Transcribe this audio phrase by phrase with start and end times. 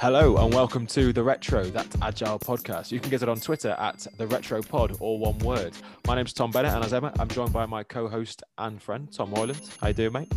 [0.00, 2.90] Hello and welcome to the Retro That's Agile podcast.
[2.90, 5.74] You can get it on Twitter at the Retro Pod, all one word.
[6.06, 9.30] My name's Tom Bennett, and as ever, I'm joined by my co-host and friend Tom
[9.30, 9.60] Hoyland.
[9.78, 10.32] How you doing, mate?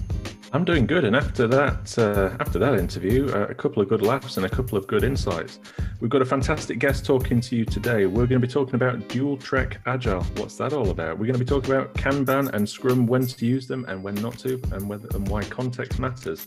[0.56, 4.04] I'm doing good, and after that, uh, after that interview, uh, a couple of good
[4.04, 5.60] laughs and a couple of good insights.
[6.00, 8.06] We've got a fantastic guest talking to you today.
[8.06, 10.22] We're going to be talking about dual track agile.
[10.38, 11.18] What's that all about?
[11.18, 14.14] We're going to be talking about Kanban and Scrum, when to use them and when
[14.14, 16.46] not to, and whether and why context matters.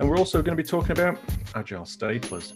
[0.00, 1.16] And we're also going to be talking about
[1.54, 2.54] agile staplers.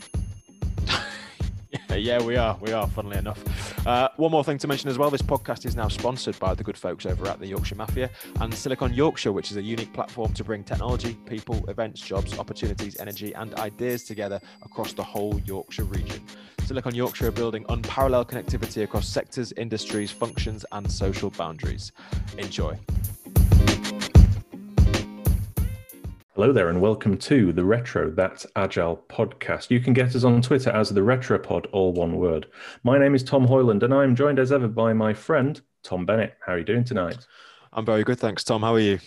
[1.96, 2.56] Yeah, we are.
[2.60, 3.86] We are, funnily enough.
[3.86, 6.62] Uh, one more thing to mention as well this podcast is now sponsored by the
[6.62, 10.32] good folks over at the Yorkshire Mafia and Silicon Yorkshire, which is a unique platform
[10.34, 15.84] to bring technology, people, events, jobs, opportunities, energy, and ideas together across the whole Yorkshire
[15.84, 16.22] region.
[16.64, 21.92] Silicon Yorkshire are building unparalleled connectivity across sectors, industries, functions, and social boundaries.
[22.36, 22.78] Enjoy.
[26.38, 29.72] Hello there, and welcome to the Retro That's Agile podcast.
[29.72, 32.46] You can get us on Twitter as the Retropod, all one word.
[32.84, 36.36] My name is Tom Hoyland, and I'm joined as ever by my friend Tom Bennett.
[36.46, 37.26] How are you doing tonight?
[37.72, 38.62] I'm very good, thanks, Tom.
[38.62, 39.00] How are you?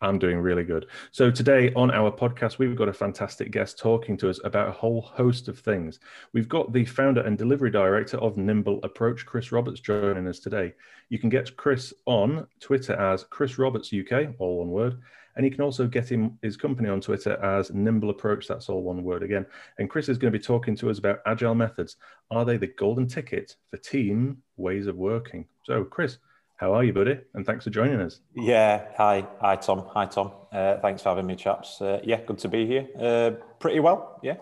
[0.00, 0.86] I'm doing really good.
[1.10, 4.72] So, today on our podcast, we've got a fantastic guest talking to us about a
[4.72, 5.98] whole host of things.
[6.34, 10.72] We've got the founder and delivery director of Nimble Approach, Chris Roberts, joining us today.
[11.08, 15.00] You can get Chris on Twitter as Chris Roberts UK, all one word,
[15.36, 18.48] and you can also get him his company on Twitter as Nimble Approach.
[18.48, 19.46] That's all one word again.
[19.78, 21.96] And Chris is going to be talking to us about agile methods.
[22.30, 25.46] Are they the golden ticket for team ways of working?
[25.64, 26.18] So, Chris,
[26.56, 27.20] how are you, buddy?
[27.34, 28.20] And thanks for joining us.
[28.34, 28.86] Yeah.
[28.96, 29.26] Hi.
[29.40, 29.86] Hi, Tom.
[29.92, 30.32] Hi, Tom.
[30.50, 31.80] Uh, thanks for having me, chaps.
[31.82, 32.88] Uh, yeah, good to be here.
[32.98, 34.18] Uh, pretty well.
[34.22, 34.36] Yeah.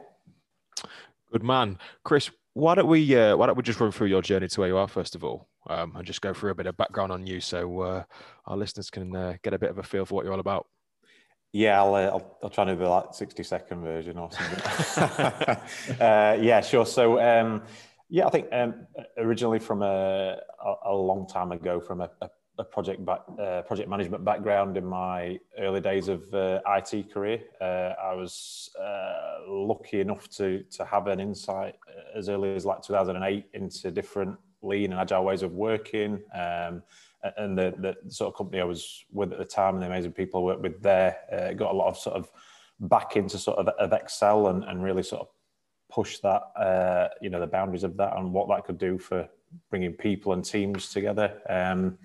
[1.33, 2.31] Good man, Chris.
[2.53, 4.77] Why don't we uh, Why don't we just run through your journey to where you
[4.77, 7.41] are first of all, um, and just go through a bit of background on you,
[7.41, 8.05] so uh,
[8.47, 10.69] our listeners can uh, get a bit of a feel for what you're all about.
[11.55, 15.56] Yeah, I'll, uh, I'll, I'll, try to do like 60 second version or something.
[16.00, 16.84] uh, yeah, sure.
[16.84, 17.62] So, um,
[18.11, 20.36] yeah, I think um, originally from a,
[20.84, 22.11] a, long time ago, from a,
[22.58, 27.40] a project back, uh, project management background in my early days of uh, IT career,
[27.61, 31.77] uh, I was uh, lucky enough to to have an insight
[32.17, 36.20] as early as like 2008 into different lean and agile ways of working.
[36.34, 36.83] Um,
[37.36, 40.12] and the, the sort of company I was with at the time and the amazing
[40.12, 42.30] people I worked with there uh, got a lot of sort of
[42.80, 45.29] back into sort of, of Excel and, and really sort of
[45.90, 49.29] push that, uh, you know, the boundaries of that and what that could do for
[49.70, 51.40] bringing people and teams together.
[51.48, 51.98] Um,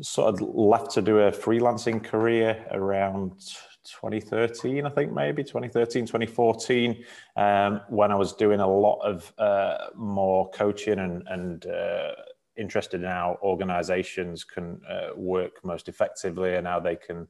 [0.00, 3.38] sort of left to do a freelancing career around
[3.84, 7.04] 2013, I think maybe 2013, 2014,
[7.36, 12.12] um, when I was doing a lot of uh, more coaching and, and uh,
[12.56, 17.26] interested in how organizations can uh, work most effectively and how they can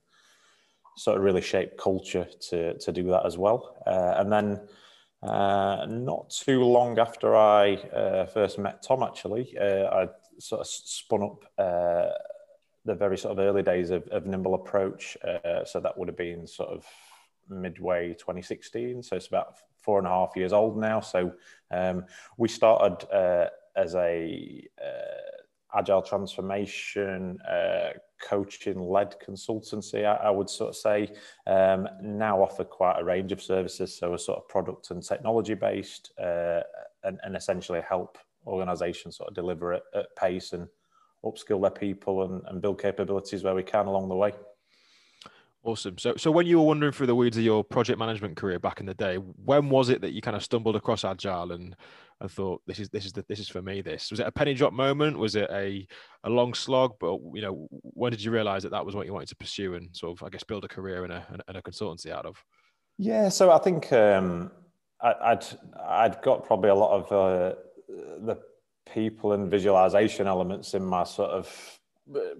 [0.96, 3.82] sort of really shape culture to, to do that as well.
[3.86, 4.60] Uh, and then
[5.22, 10.66] uh, not too long after I uh, first met Tom, actually, uh, I sort of
[10.66, 12.10] spun up uh,
[12.84, 15.16] the very sort of early days of, of Nimble Approach.
[15.64, 16.84] so that would have been sort of
[17.48, 19.02] midway 2016.
[19.02, 21.00] So it's about four and a half years old now.
[21.00, 21.32] So
[21.70, 22.04] um,
[22.36, 23.06] we started
[23.76, 27.90] as a uh, agile transformation uh,
[28.22, 31.08] coaching led consultancy I, I, would sort of say
[31.46, 33.96] um, now offer quite a range of services.
[33.96, 36.60] So a sort of product and technology based uh,
[37.04, 40.68] and, and, essentially help organizations sort of deliver at, at pace and
[41.24, 44.32] upskill their people and, and build capabilities where we can along the way
[45.64, 45.96] Awesome.
[45.96, 48.80] So, so when you were wandering through the weeds of your project management career back
[48.80, 51.76] in the day, when was it that you kind of stumbled across agile and
[52.20, 54.10] and thought this is this is the, this is for me this?
[54.10, 55.18] Was it a penny drop moment?
[55.18, 55.86] Was it a
[56.24, 56.94] a long slog?
[56.98, 59.74] But you know when did you realize that that was what you wanted to pursue
[59.74, 62.42] and sort of i guess build a career and a, and a consultancy out of?
[62.98, 64.50] Yeah so i think um
[65.00, 65.46] I, would
[65.88, 67.56] i'd got probably a lot of uh,
[67.88, 68.38] the
[68.92, 71.80] people and visualization elements in my sort of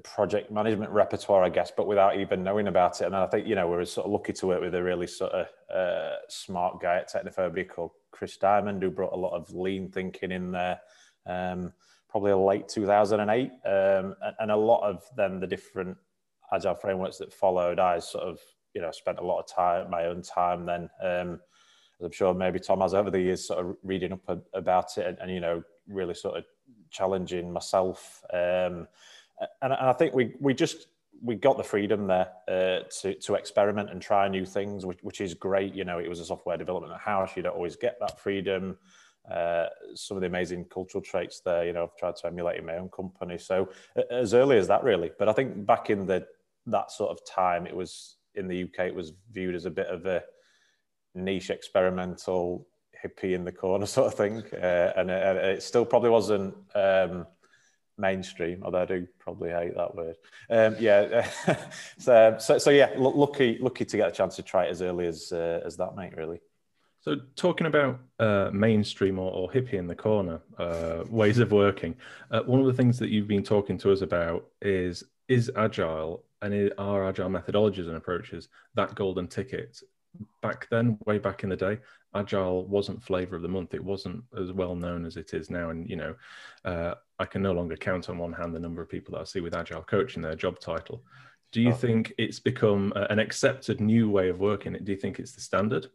[0.03, 3.05] project management repertoire, I guess, but without even knowing about it.
[3.05, 5.06] And I think, you know, we are sort of lucky to work with a really
[5.06, 9.52] sort of uh, smart guy at Technophobia called Chris Diamond, who brought a lot of
[9.55, 10.81] lean thinking in there,
[11.26, 11.73] um,
[12.08, 13.50] probably late 2008.
[13.64, 15.97] Um, and a lot of then the different
[16.52, 18.38] agile frameworks that followed, I sort of,
[18.75, 21.41] you know, spent a lot of time, my own time then, um,
[22.00, 25.06] as I'm sure maybe Tom has over the years, sort of reading up about it
[25.06, 26.44] and, and you know, really sort of
[26.91, 28.23] challenging myself.
[28.32, 28.87] Um,
[29.40, 30.87] and, and I think we we just
[31.23, 35.20] we got the freedom there uh, to to experiment and try new things, which, which
[35.20, 35.75] is great.
[35.75, 38.76] You know, it was a software development house; you don't always get that freedom.
[39.31, 41.64] Uh, some of the amazing cultural traits there.
[41.64, 43.38] You know, I've tried to emulate in my own company.
[43.38, 43.69] So
[44.11, 45.12] as early as that, really.
[45.17, 46.26] But I think back in the
[46.67, 48.87] that sort of time, it was in the UK.
[48.87, 50.25] It was viewed as a bit of a
[51.14, 52.67] niche experimental
[53.05, 57.26] hippie in the corner sort of thing, uh, and it, it, still probably wasn't um,
[58.02, 58.62] mainstream.
[58.62, 60.16] Although I do probably hate that word.
[60.50, 61.26] Um, yeah,
[61.99, 65.06] so, so, so yeah, lucky lucky to get a chance to try it as early
[65.06, 66.14] as uh, as that, mate.
[66.16, 66.40] Really.
[67.00, 71.96] So, talking about uh, mainstream or, or, hippie in the corner uh, ways of working,
[72.31, 76.25] uh, one of the things that you've been talking to us about is is agile
[76.43, 79.81] and are agile methodologies and approaches that golden ticket.
[80.43, 81.79] Back then, way back in the day,
[82.14, 83.75] agile wasn't flavor of the month.
[83.75, 85.70] It wasn't as well known as it is now.
[85.70, 86.14] And you know,
[86.64, 89.25] uh, I can no longer count on one hand the number of people that I
[89.25, 91.03] see with agile coach in their job title.
[91.53, 91.75] Do you oh.
[91.75, 94.76] think it's become an accepted new way of working?
[94.82, 95.87] Do you think it's the standard?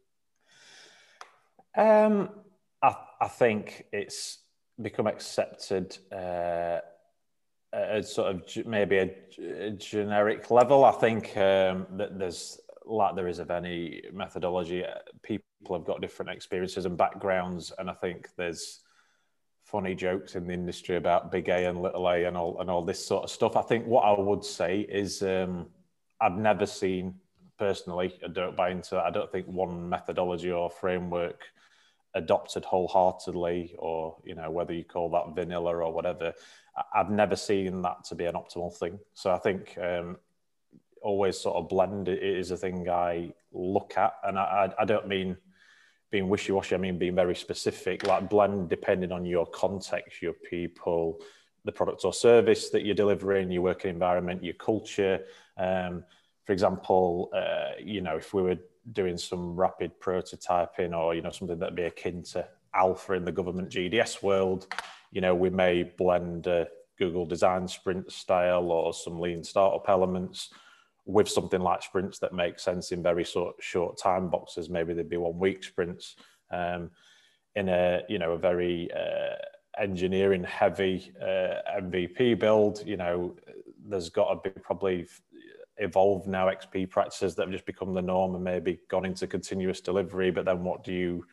[1.76, 2.30] Um,
[2.82, 4.40] I, I think it's
[4.82, 6.80] become accepted uh,
[7.74, 10.86] at sort of maybe a, a, generic level.
[10.86, 14.84] I think um, that there's like there is of any methodology.
[14.84, 18.82] Uh, people have got different experiences and backgrounds, and I think there's
[19.64, 22.84] funny jokes in the industry about big A and little A and all and all
[22.84, 23.56] this sort of stuff.
[23.56, 25.68] I think what I would say is um,
[26.22, 27.16] I've never seen
[27.58, 28.18] personally.
[28.24, 28.98] I don't buy into.
[28.98, 31.42] I don't think one methodology or framework
[32.14, 36.34] adopted wholeheartedly, or you know whether you call that vanilla or whatever.
[36.94, 39.00] I've never seen that to be an optimal thing.
[39.14, 40.18] So I think um,
[41.02, 45.38] always sort of blend is a thing I look at, and I, I don't mean
[46.10, 46.76] being wishy-washy.
[46.76, 48.06] I mean being very specific.
[48.06, 51.20] Like blend depending on your context, your people,
[51.66, 55.26] the product or service that you're delivering, your working environment, your culture.
[55.58, 56.04] Um,
[56.46, 58.58] for example, uh, you know, if we were
[58.94, 63.32] doing some rapid prototyping or you know something that'd be akin to alpha in the
[63.32, 64.74] government GDS world,
[65.12, 66.48] you know we may blend
[66.98, 70.50] Google Design Sprint style or some lean startup elements
[71.08, 74.70] with something like sprints that make sense in very short short time boxes.
[74.70, 76.16] Maybe they'd be one week sprints.
[76.52, 76.92] Um,
[77.56, 79.36] in a you know a very uh,
[79.82, 83.36] engineering heavy uh, MVP build, you know,
[83.88, 85.08] there's got to be probably
[85.78, 89.80] evolved now XP practices that have just become the norm and maybe gone into continuous
[89.80, 90.32] delivery.
[90.32, 91.26] But then what do you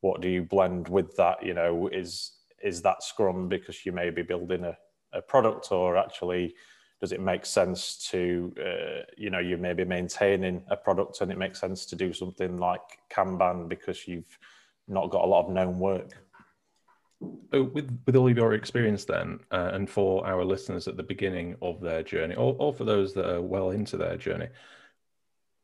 [0.00, 1.44] what do you blend with that?
[1.44, 2.32] You know, is
[2.62, 4.76] is that Scrum because you may be building a,
[5.12, 6.54] a product or actually
[7.00, 11.32] does it make sense to uh, you know you may be maintaining a product and
[11.32, 14.38] it makes sense to do something like Kanban because you've
[14.86, 16.10] not got a lot of known work.
[17.52, 21.02] So with with all of your experience then, uh, and for our listeners at the
[21.02, 24.48] beginning of their journey, or, or for those that are well into their journey,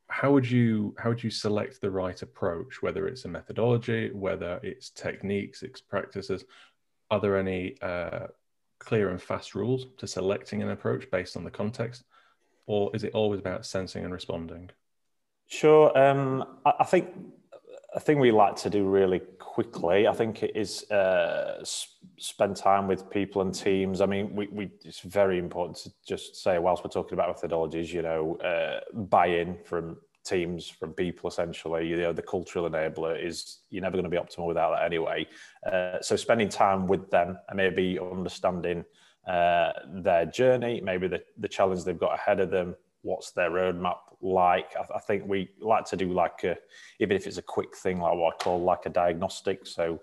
[0.09, 2.83] how would you how would you select the right approach?
[2.83, 6.45] Whether it's a methodology, whether it's techniques, it's practices.
[7.11, 8.27] Are there any uh,
[8.87, 12.05] clear and fast rules to selecting an approach based on the context,
[12.67, 14.71] or is it always about sensing and responding?
[15.49, 15.97] Sure.
[15.99, 17.11] Um, I, think
[17.95, 21.63] a thing we like to do really quickly, I think it is uh,
[22.17, 24.01] spend time with people and teams.
[24.01, 27.93] I mean, we, we it's very important to just say, whilst we're talking about methodologies,
[27.93, 31.87] you know, uh, buy in from teams, from people essentially.
[31.87, 35.27] You know, the cultural enabler is you're never going to be optimal without that anyway.
[35.71, 38.85] Uh, so spending time with them and maybe understanding
[39.27, 43.99] uh, their journey, maybe the, the challenge they've got ahead of them, what's their roadmap
[44.21, 44.75] like.
[44.77, 46.57] I, I, think we like to do like a,
[47.01, 49.67] even if it's a quick thing, like what I call like a diagnostic.
[49.67, 50.01] So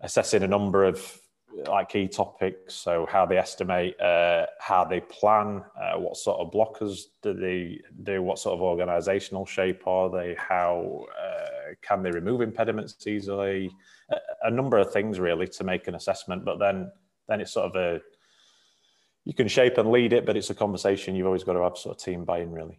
[0.00, 1.20] assessing a number of
[1.66, 2.74] like key topics.
[2.74, 7.80] So how they estimate, uh, how they plan, uh, what sort of blockers do they
[8.02, 13.70] do, what sort of organizational shape are they, how uh, can they remove impediments easily,
[14.10, 16.44] a, a number of things really to make an assessment.
[16.44, 16.90] But then,
[17.28, 18.00] then it's sort of a
[19.24, 21.14] you can shape and lead it, but it's a conversation.
[21.14, 22.78] You've always got to have sort of team buy-in, really.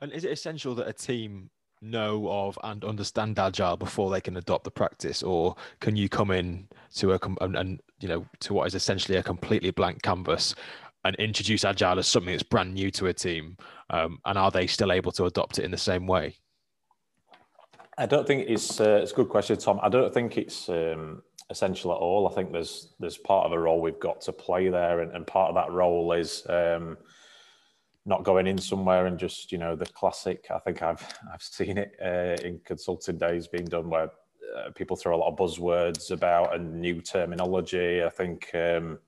[0.00, 4.36] And is it essential that a team know of and understand agile before they can
[4.36, 8.54] adopt the practice, or can you come in to a and, and you know to
[8.54, 10.54] what is essentially a completely blank canvas
[11.04, 13.56] and introduce agile as something that's brand new to a team,
[13.90, 16.36] um, and are they still able to adopt it in the same way?
[17.96, 19.80] I don't think it's uh, it's a good question, Tom.
[19.82, 22.28] I don't think it's um, essential at all.
[22.28, 25.26] I think there's there's part of a role we've got to play there, and, and
[25.26, 26.96] part of that role is um,
[28.08, 30.46] not going in somewhere and just you know the classic.
[30.50, 34.10] I think I've I've seen it uh, in consulting days being done where
[34.56, 38.02] uh, people throw a lot of buzzwords about and new terminology.
[38.02, 38.50] I think.
[38.54, 38.98] Um,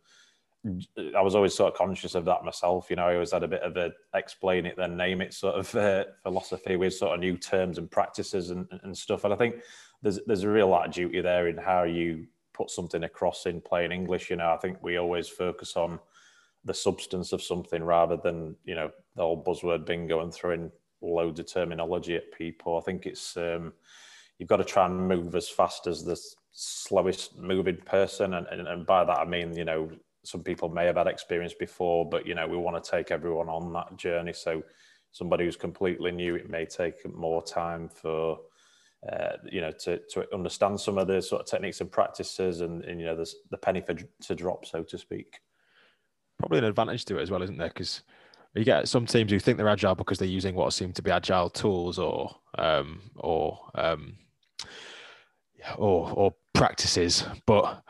[1.17, 2.91] I was always sort of conscious of that myself.
[2.91, 5.55] You know, I always had a bit of a explain it, then name it sort
[5.55, 9.25] of uh, philosophy with sort of new terms and practices and, and stuff.
[9.25, 9.63] And I think
[10.03, 13.63] there's there's a real lot of duty there in how you put something across in
[13.63, 14.29] plain English.
[14.29, 15.99] You know, I think we always focus on
[16.65, 20.71] the substance of something rather than you know the old buzzword bingo and throwing
[21.03, 22.77] loads of terminology at people.
[22.77, 23.73] I think it's um,
[24.39, 26.21] you've got to try and move as fast as the
[26.53, 29.91] slowest moving person, and, and, and by that I mean you know
[30.23, 33.49] some people may have had experience before, but you know we want to take everyone
[33.49, 34.33] on that journey.
[34.33, 34.63] So
[35.13, 38.39] somebody who's completely new, it may take more time for
[39.11, 42.85] uh, you know to to understand some of the sort of techniques and practices, and,
[42.85, 45.41] and you know the the penny for to drop, so to speak.
[46.41, 47.69] Probably an advantage to it as well, isn't there?
[47.69, 48.03] Because
[48.55, 51.11] you get some teams who think they're agile because they're using what seem to be
[51.11, 54.17] agile tools or um, or um,
[55.77, 57.83] or or practices, but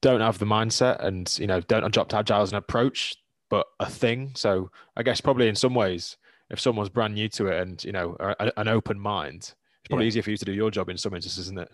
[0.00, 3.14] don't have the mindset and you know don't adopt agile as an approach,
[3.48, 4.32] but a thing.
[4.34, 6.16] So I guess probably in some ways,
[6.50, 10.06] if someone's brand new to it and you know a, an open mind, it's probably
[10.06, 10.08] yeah.
[10.08, 11.70] easier for you to do your job in some instances, isn't it?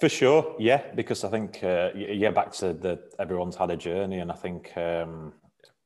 [0.00, 4.18] For sure, yeah, because I think uh, yeah, back to the everyone's had a journey,
[4.18, 5.32] and I think um,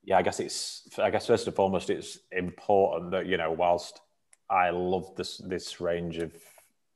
[0.05, 4.01] yeah, I guess it's I guess first and foremost, it's important that you know whilst
[4.49, 6.33] I love this this range of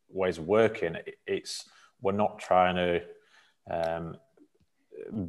[0.09, 0.97] ways of working,
[1.27, 1.69] it's
[2.01, 3.03] we're not trying to
[3.71, 4.17] um,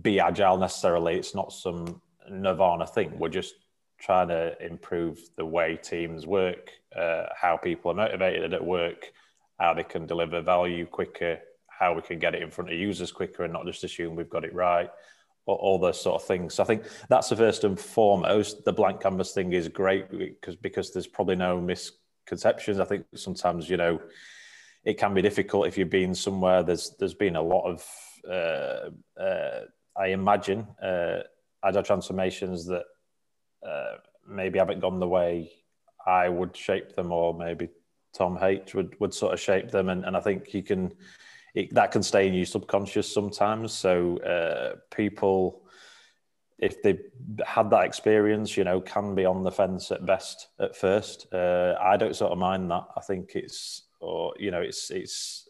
[0.01, 1.15] be agile necessarily.
[1.15, 3.19] It's not some nirvana thing.
[3.19, 3.55] We're just
[3.99, 9.11] trying to improve the way teams work, uh, how people are motivated at work,
[9.59, 13.11] how they can deliver value quicker, how we can get it in front of users
[13.11, 14.89] quicker, and not just assume we've got it right.
[15.45, 16.55] All, all those sort of things.
[16.55, 18.65] So I think that's the first and foremost.
[18.65, 22.79] The blank canvas thing is great because because there's probably no misconceptions.
[22.79, 23.99] I think sometimes you know
[24.83, 26.63] it can be difficult if you've been somewhere.
[26.63, 27.85] There's there's been a lot of
[28.29, 29.61] uh, uh,
[29.97, 31.19] I imagine uh,
[31.63, 32.83] agile transformations that
[33.67, 33.97] uh,
[34.27, 35.51] maybe haven't gone the way
[36.05, 37.69] I would shape them, or maybe
[38.17, 40.93] Tom H would would sort of shape them, and, and I think you can
[41.53, 43.73] it, that can stay in your subconscious sometimes.
[43.73, 45.61] So uh, people.
[46.57, 46.97] If they
[47.45, 51.27] had that experience, you know, can be on the fence at best at first.
[51.33, 52.85] Uh, I don't sort of mind that.
[52.95, 55.49] I think it's, or you know, it's it's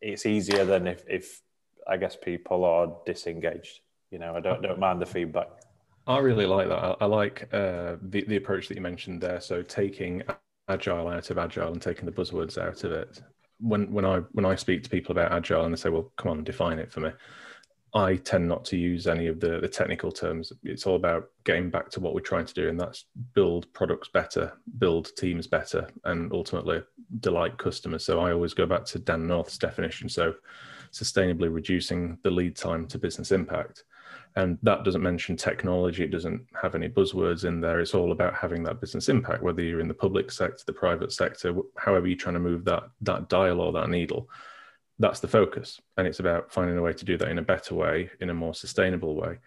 [0.00, 1.40] it's easier than if, if
[1.86, 3.78] I guess people are disengaged.
[4.10, 5.50] You know, I don't don't mind the feedback.
[6.08, 6.82] I really like that.
[6.82, 9.40] I, I like uh, the the approach that you mentioned there.
[9.40, 10.24] So taking
[10.72, 13.22] agile out of agile and taking the buzzwords out of it.
[13.60, 16.30] When when I when I speak to people about agile and they say, "Well, come
[16.32, 17.10] on, define it for me,"
[17.94, 20.52] I tend not to use any of the, the technical terms.
[20.64, 24.08] It's all about getting back to what we're trying to do, and that's build products
[24.08, 26.82] better, build teams better, and ultimately
[27.20, 28.04] delight customers.
[28.04, 30.08] So I always go back to Dan North's definition.
[30.08, 30.34] So
[30.90, 33.84] sustainably reducing the lead time to business impact.
[34.36, 37.80] And that doesn't mention technology, it doesn't have any buzzwords in there.
[37.80, 41.12] It's all about having that business impact, whether you're in the public sector, the private
[41.12, 44.28] sector, however you're trying to move that that dial or that needle
[44.98, 47.74] that's the focus and it's about finding a way to do that in a better
[47.74, 49.38] way in a more sustainable way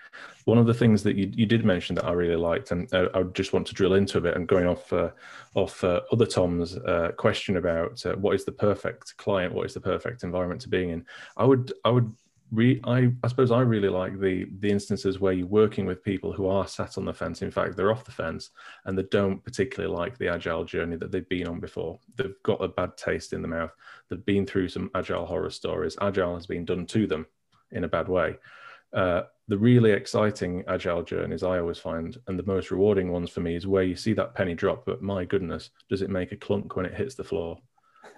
[0.43, 3.07] one of the things that you, you did mention that i really liked and uh,
[3.13, 5.09] i just want to drill into a bit and going off uh,
[5.53, 9.73] off uh, other tom's uh, question about uh, what is the perfect client what is
[9.73, 11.05] the perfect environment to be in
[11.37, 12.11] i would i would
[12.51, 16.31] re- I, I suppose I really like the the instances where you're working with people
[16.31, 17.41] who are sat on the fence.
[17.41, 18.51] In fact, they're off the fence
[18.85, 21.99] and they don't particularly like the agile journey that they've been on before.
[22.15, 23.71] They've got a bad taste in the mouth.
[24.09, 25.97] They've been through some agile horror stories.
[26.01, 27.25] Agile has been done to them
[27.71, 28.37] in a bad way.
[28.93, 33.41] Uh, the really exciting agile journeys I always find, and the most rewarding ones for
[33.41, 36.37] me, is where you see that penny drop, but my goodness, does it make a
[36.37, 37.59] clunk when it hits the floor?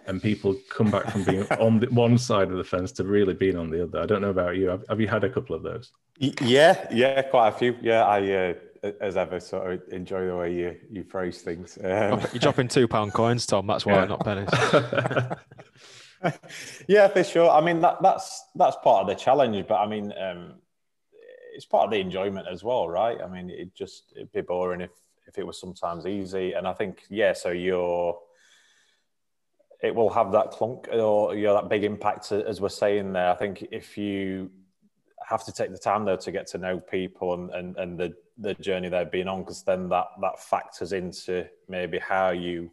[0.08, 3.34] And people come back from being on the, one side of the fence to really
[3.34, 4.00] being on the other.
[4.00, 4.70] I don't know about you.
[4.70, 5.92] Have, have you had a couple of those?
[6.18, 7.76] Yeah, yeah, quite a few.
[7.82, 8.54] Yeah, I uh,
[9.02, 11.78] as ever sort of enjoy the way you you phrase things.
[11.78, 13.68] Um, You're dropping two pound coins, Tom.
[13.68, 14.06] That's why, yeah.
[14.06, 14.50] not pennies.
[16.88, 17.50] yeah, for sure.
[17.50, 20.56] I mean that that's that's part of the challenge, but I mean um,
[21.54, 23.18] it's part of the enjoyment as well, right?
[23.22, 24.92] I mean it just it'd be boring if
[25.28, 27.34] if it was sometimes easy, and I think yeah.
[27.34, 28.18] So you're
[29.82, 33.30] it will have that clunk or you know that big impact as we're saying there.
[33.30, 34.50] I think if you
[35.28, 38.14] have to take the time though to get to know people and and, and the
[38.38, 42.72] the journey they've been on, because then that that factors into maybe how you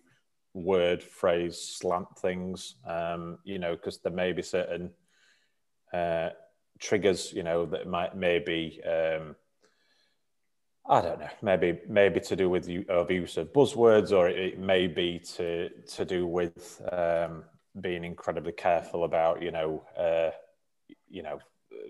[0.54, 2.76] word, phrase, slant things.
[2.86, 4.90] Um, you know, because there may be certain
[5.92, 6.30] uh,
[6.78, 9.36] triggers, you know, that might maybe um,
[10.86, 14.58] I don't know, maybe maybe to do with you, of use of buzzwords, or it,
[14.58, 17.44] may be to to do with um,
[17.80, 20.30] being incredibly careful about you know uh,
[21.08, 21.38] you know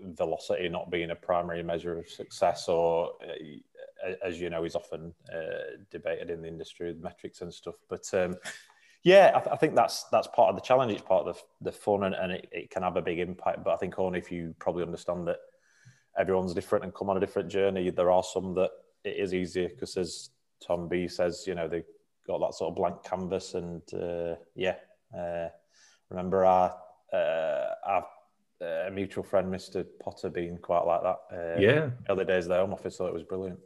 [0.03, 5.13] velocity not being a primary measure of success, or uh, as you know is often
[5.33, 7.75] uh, debated in the industry with metrics and stuff.
[7.89, 8.37] But um,
[9.03, 10.93] yeah, I, th- I, think that's that's part of the challenge.
[10.93, 13.65] It's part of the, the fun, and, and it, it can have a big impact.
[13.65, 15.39] But I think only if you probably understand that
[16.17, 17.89] everyone's different and come on a different journey.
[17.89, 18.71] There are some that
[19.05, 20.29] it is easier because as
[20.65, 21.83] Tom B says, you know, they
[22.27, 24.75] got that sort of blank canvas and uh, yeah,
[25.17, 25.47] uh,
[26.09, 26.75] remember our
[27.13, 28.05] uh, our
[28.61, 29.85] uh, mutual friend, Mr.
[30.01, 31.19] Potter, being quite like that.
[31.31, 33.59] Uh, yeah, other days of the Home Office, thought it was brilliant.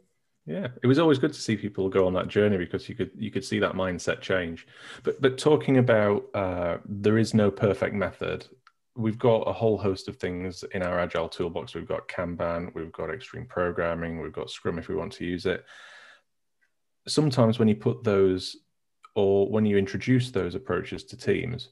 [0.46, 3.10] Yeah, it was always good to see people go on that journey because you could
[3.14, 4.66] you could see that mindset change.
[5.02, 8.46] But but talking about uh, there is no perfect method.
[9.00, 11.74] We've got a whole host of things in our agile toolbox.
[11.74, 15.46] We've got Kanban, we've got extreme programming, we've got Scrum if we want to use
[15.46, 15.64] it.
[17.08, 18.56] Sometimes when you put those
[19.14, 21.70] or when you introduce those approaches to teams,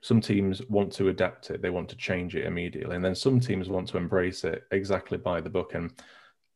[0.00, 3.40] some teams want to adapt it, they want to change it immediately, and then some
[3.40, 5.74] teams want to embrace it exactly by the book.
[5.74, 5.92] And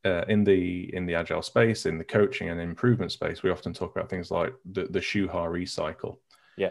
[0.04, 3.72] uh, in the in the agile space, in the coaching and improvement space, we often
[3.72, 6.20] talk about things like the the Shuhari cycle.
[6.56, 6.70] Yeah.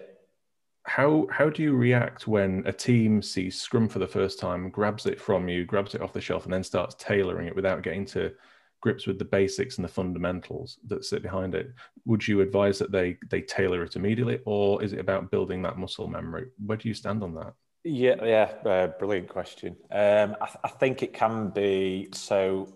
[0.83, 5.05] How how do you react when a team sees Scrum for the first time, grabs
[5.05, 8.05] it from you, grabs it off the shelf, and then starts tailoring it without getting
[8.07, 8.31] to
[8.81, 11.71] grips with the basics and the fundamentals that sit behind it?
[12.05, 15.77] Would you advise that they they tailor it immediately, or is it about building that
[15.77, 16.47] muscle memory?
[16.65, 17.53] Where do you stand on that?
[17.83, 19.75] Yeah, yeah, uh, brilliant question.
[19.91, 22.71] Um, I, th- I, think it can be so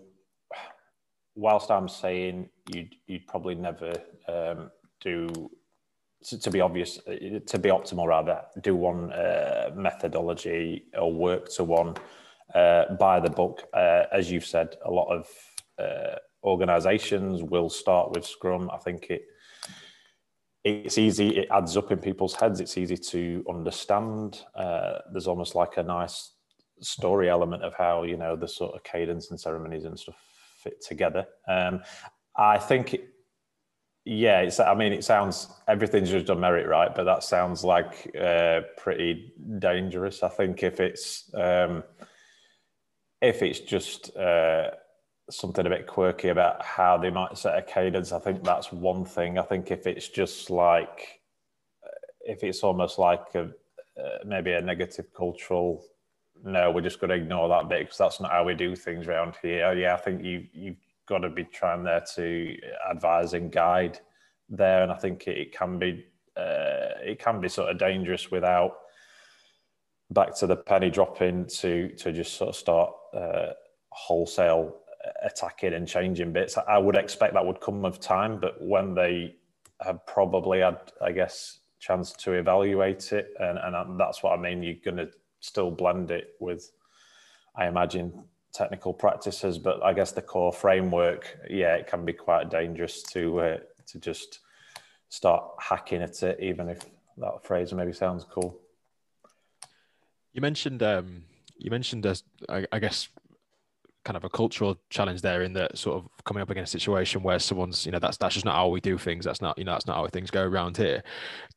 [1.36, 3.92] whilst I'm saying you'd you'd probably never
[4.28, 4.70] um,
[5.00, 5.50] do
[6.24, 11.64] to, to, be obvious to be optimal rather do one uh, methodology or work to
[11.64, 11.94] one
[12.54, 13.64] uh, by the book.
[13.74, 15.28] Uh, as you've said, a lot of
[15.78, 18.70] uh, organisations will start with Scrum.
[18.72, 19.22] I think it
[20.64, 21.28] it's easy.
[21.28, 22.58] It adds up in people's heads.
[22.58, 24.42] It's easy to understand.
[24.52, 26.32] Uh, there's almost like a nice
[26.80, 30.16] story element of how you know the sort of cadence and ceremonies and stuff
[30.58, 31.24] fit together.
[31.48, 31.82] Um,
[32.36, 32.96] I think,
[34.08, 36.94] yeah, it's, I mean, it sounds everything's just on merit, right?
[36.94, 40.22] But that sounds like uh, pretty dangerous.
[40.22, 41.82] I think if it's um,
[43.20, 44.70] if it's just uh,
[45.28, 49.04] something a bit quirky about how they might set a cadence, I think that's one
[49.04, 49.38] thing.
[49.38, 51.20] I think if it's just like
[52.20, 53.50] if it's almost like a,
[54.00, 55.84] uh, maybe a negative cultural
[56.44, 59.06] no, we're just going to ignore that bit because that's not how we do things
[59.06, 59.72] around here.
[59.72, 62.56] Yeah, I think you you've got to be trying there to
[62.90, 64.00] advise and guide
[64.48, 66.04] there, and I think it, it can be
[66.36, 68.72] uh, it can be sort of dangerous without
[70.10, 73.52] back to the penny dropping to to just sort of start uh,
[73.90, 74.76] wholesale
[75.22, 76.56] attacking and changing bits.
[76.56, 79.36] I would expect that would come with time, but when they
[79.80, 84.62] have probably had, I guess, chance to evaluate it, and, and that's what I mean.
[84.62, 86.70] You're going to still blend it with,
[87.54, 88.24] I imagine,
[88.56, 89.58] technical practices.
[89.58, 93.56] But I guess the core framework, yeah, it can be quite dangerous to uh,
[93.88, 94.40] to just
[95.08, 96.80] start hacking at it, even if
[97.18, 98.58] that phrase maybe sounds cool.
[100.32, 101.24] You mentioned um,
[101.58, 103.08] you mentioned as I, I guess
[104.04, 107.24] kind of a cultural challenge there in that sort of coming up against a situation
[107.24, 109.64] where someone's you know that's that's just not how we do things that's not you
[109.64, 111.02] know that's not how things go around here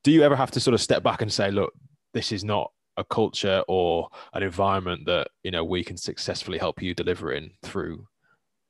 [0.03, 1.71] do you ever have to sort of step back and say look
[2.15, 6.81] this is not a culture or an environment that you know we can successfully help
[6.81, 8.07] you deliver in through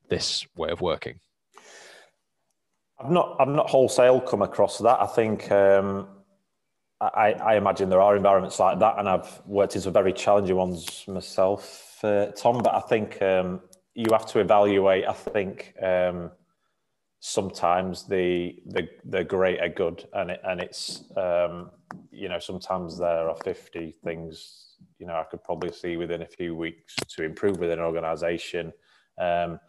[0.10, 1.20] this way of working?
[3.00, 5.02] I've not i've not wholesale come across that.
[5.02, 6.08] I think um,
[7.02, 10.58] I, I imagine there are environments like that and i've worked in some very challenging
[10.58, 13.62] ones myself uh, tom but i think um,
[13.96, 16.32] you have to evaluate i think um,
[17.22, 21.72] sometimes the the the great are good and it, and it's um,
[22.12, 26.28] you know sometimes there are 50 things you know I could probably see within a
[26.28, 28.74] few weeks to improve within an organization
[29.18, 29.60] um,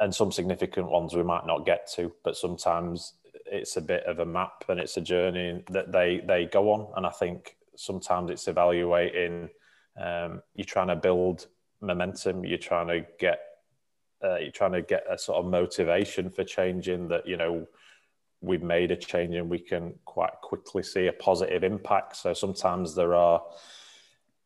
[0.00, 3.14] and some significant ones we might not get to but sometimes
[3.46, 6.92] it's a bit of a map and it's a journey that they they go on.
[6.96, 9.50] And I think sometimes it's evaluating
[10.00, 11.46] um, you're trying to build
[11.80, 13.38] momentum you're trying to get
[14.24, 17.66] uh, you're trying to get a sort of motivation for changing that you know
[18.40, 22.16] we've made a change and we can quite quickly see a positive impact.
[22.16, 23.42] So sometimes there are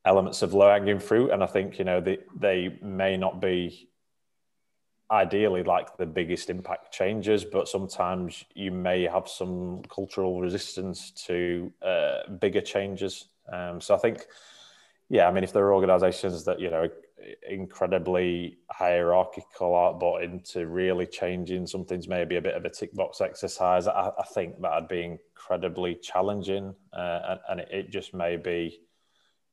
[0.05, 3.88] elements of low hanging fruit and i think you know they, they may not be
[5.11, 11.72] ideally like the biggest impact changes but sometimes you may have some cultural resistance to
[11.83, 13.26] uh, bigger changes.
[13.53, 14.24] Um, so i think
[15.09, 16.88] yeah i mean if there are organizations that you know
[17.48, 21.66] incredibly hierarchical bought into really changing.
[21.66, 23.87] Something's maybe a bit of a tick box exercise.
[23.87, 28.80] I, I think that'd be incredibly challenging uh, and, and it, it, just may be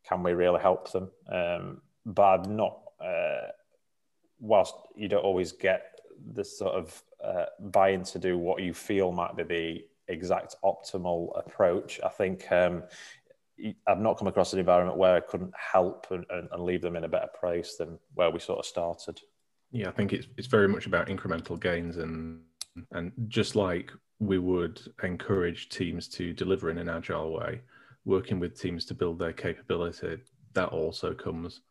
[0.08, 1.10] can we really help them?
[1.32, 3.48] Um, but i'm not uh,
[4.40, 6.00] whilst you don't always get
[6.34, 11.38] this sort of uh, buy-in to do what you feel might be the exact optimal
[11.38, 12.82] approach i think um,
[13.88, 17.04] I've not come across an environment where I couldn't help and, and, leave them in
[17.04, 19.20] a better place than where we sort of started.
[19.72, 22.42] Yeah, I think it's it's very much about incremental gains and
[22.92, 27.62] and just like we would encourage teams to deliver in an agile way,
[28.06, 30.18] working with teams to build their capability,
[30.54, 31.62] that also comes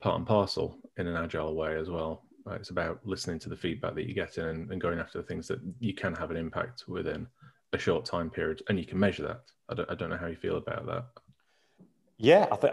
[0.00, 2.24] part and parcel in an agile way as well.
[2.52, 5.48] It's about listening to the feedback that you're getting and, and going after the things
[5.48, 7.26] that you can have an impact within
[7.76, 9.42] a short time period, and you can measure that.
[9.68, 11.04] I don't, I don't know how you feel about that.
[12.18, 12.72] Yeah, I think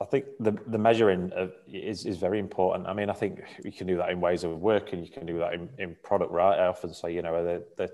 [0.00, 1.32] I think the the measuring
[1.68, 2.88] is is very important.
[2.88, 5.04] I mean, I think you can do that in ways of working.
[5.04, 6.58] You can do that in, in product, right?
[6.58, 7.92] I often say, you know, the, the,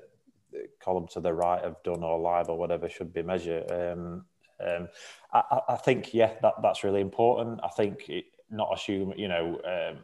[0.82, 3.70] column to the right of done or live or whatever should be measured.
[3.70, 4.24] Um,
[4.66, 4.88] um,
[5.32, 7.60] I, I, think, yeah, that that's really important.
[7.62, 9.98] I think it, not assume, you know, um,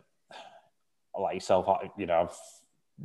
[1.21, 1.67] like yourself,
[1.99, 2.39] you know, I've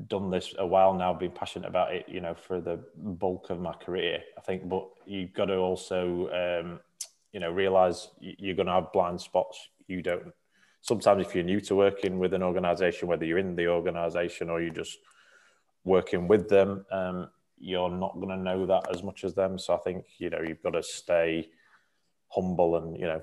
[0.07, 3.59] done this a while now, been passionate about it, you know, for the bulk of
[3.59, 4.19] my career.
[4.37, 6.79] I think, but you've got to also, um,
[7.33, 9.69] you know, realize you're going to have blind spots.
[9.87, 10.33] You don't.
[10.81, 14.61] Sometimes, if you're new to working with an organization, whether you're in the organization or
[14.61, 14.97] you're just
[15.83, 19.59] working with them, um, you're not going to know that as much as them.
[19.59, 21.49] So I think you know you've got to stay
[22.29, 23.21] humble and you know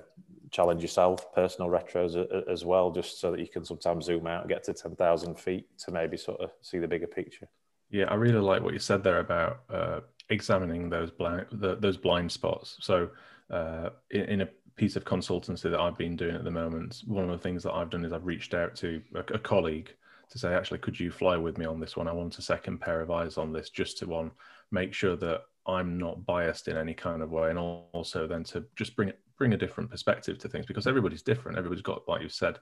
[0.51, 2.15] challenge yourself, personal retros
[2.49, 5.67] as well, just so that you can sometimes zoom out and get to 10,000 feet
[5.79, 7.47] to maybe sort of see the bigger picture.
[7.89, 11.97] Yeah, I really like what you said there about uh, examining those blind the, those
[11.97, 12.77] blind spots.
[12.81, 13.09] So
[13.49, 17.25] uh, in, in, a piece of consultancy that I've been doing at the moment, one
[17.25, 19.93] of the things that I've done is I've reached out to a, a colleague
[20.29, 22.07] to say, actually, could you fly with me on this one?
[22.07, 24.31] I want a second pair of eyes on this, just to one
[24.71, 28.63] make sure that I'm not biased in any kind of way, and also then to
[28.75, 31.57] just bring it bring a different perspective to things because everybody's different.
[31.57, 32.59] Everybody's got, like you said,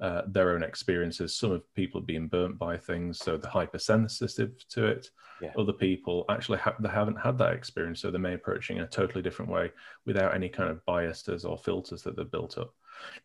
[0.00, 1.34] uh, their own experiences.
[1.34, 5.10] Some of people have been burnt by things, so they're hypersensitive to it.
[5.40, 5.52] Yeah.
[5.58, 8.88] Other people actually ha- they haven't had that experience, so they may approaching in a
[8.88, 9.72] totally different way
[10.06, 12.74] without any kind of biases or filters that they've built up.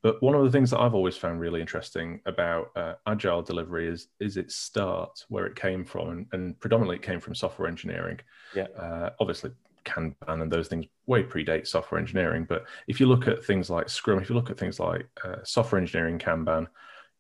[0.02, 3.88] But one of the things that I've always found really interesting about uh, agile delivery
[3.88, 7.68] is is its start, where it came from, and, and predominantly it came from software
[7.68, 8.20] engineering.
[8.56, 8.68] Yeah.
[8.78, 9.52] Uh, obviously,
[9.84, 12.46] Kanban and those things way predate software engineering.
[12.48, 15.38] But if you look at things like Scrum, if you look at things like uh,
[15.43, 16.67] software engineering Kanban,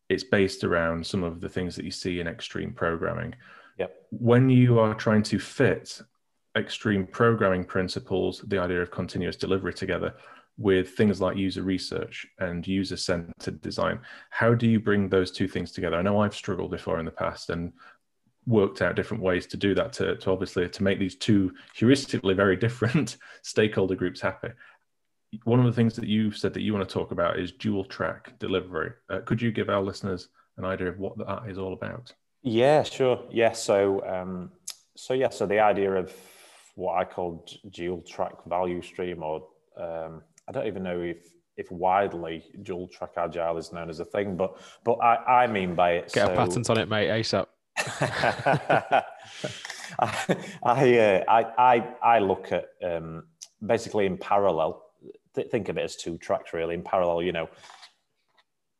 [0.09, 3.35] it's based around some of the things that you see in extreme programming.
[3.77, 3.95] Yep.
[4.11, 6.01] When you are trying to fit
[6.55, 10.13] extreme programming principles, the idea of continuous delivery together
[10.57, 13.99] with things like user research and user centered design,
[14.29, 15.97] how do you bring those two things together?
[15.97, 17.73] I know I've struggled before in the past, and
[18.45, 22.35] worked out different ways to do that to, to obviously to make these two heuristically
[22.35, 24.49] very different stakeholder groups happy.
[25.45, 27.85] One of the things that you said that you want to talk about is dual
[27.85, 28.91] track delivery.
[29.09, 32.13] Uh, could you give our listeners an idea of what that is all about?
[32.43, 33.23] Yeah sure.
[33.31, 34.51] Yeah so um,
[34.95, 36.13] so yeah so the idea of
[36.75, 41.17] what i call dual track value stream or um, i don't even know if
[41.55, 45.75] if widely dual track agile is known as a thing but but i i mean
[45.75, 47.47] by it get so, a patent on it mate asap
[50.63, 53.25] I, uh, I, I, I look at um,
[53.65, 54.83] basically in parallel.
[55.35, 56.75] Th- think of it as two tracks, really.
[56.75, 57.49] In parallel, you know,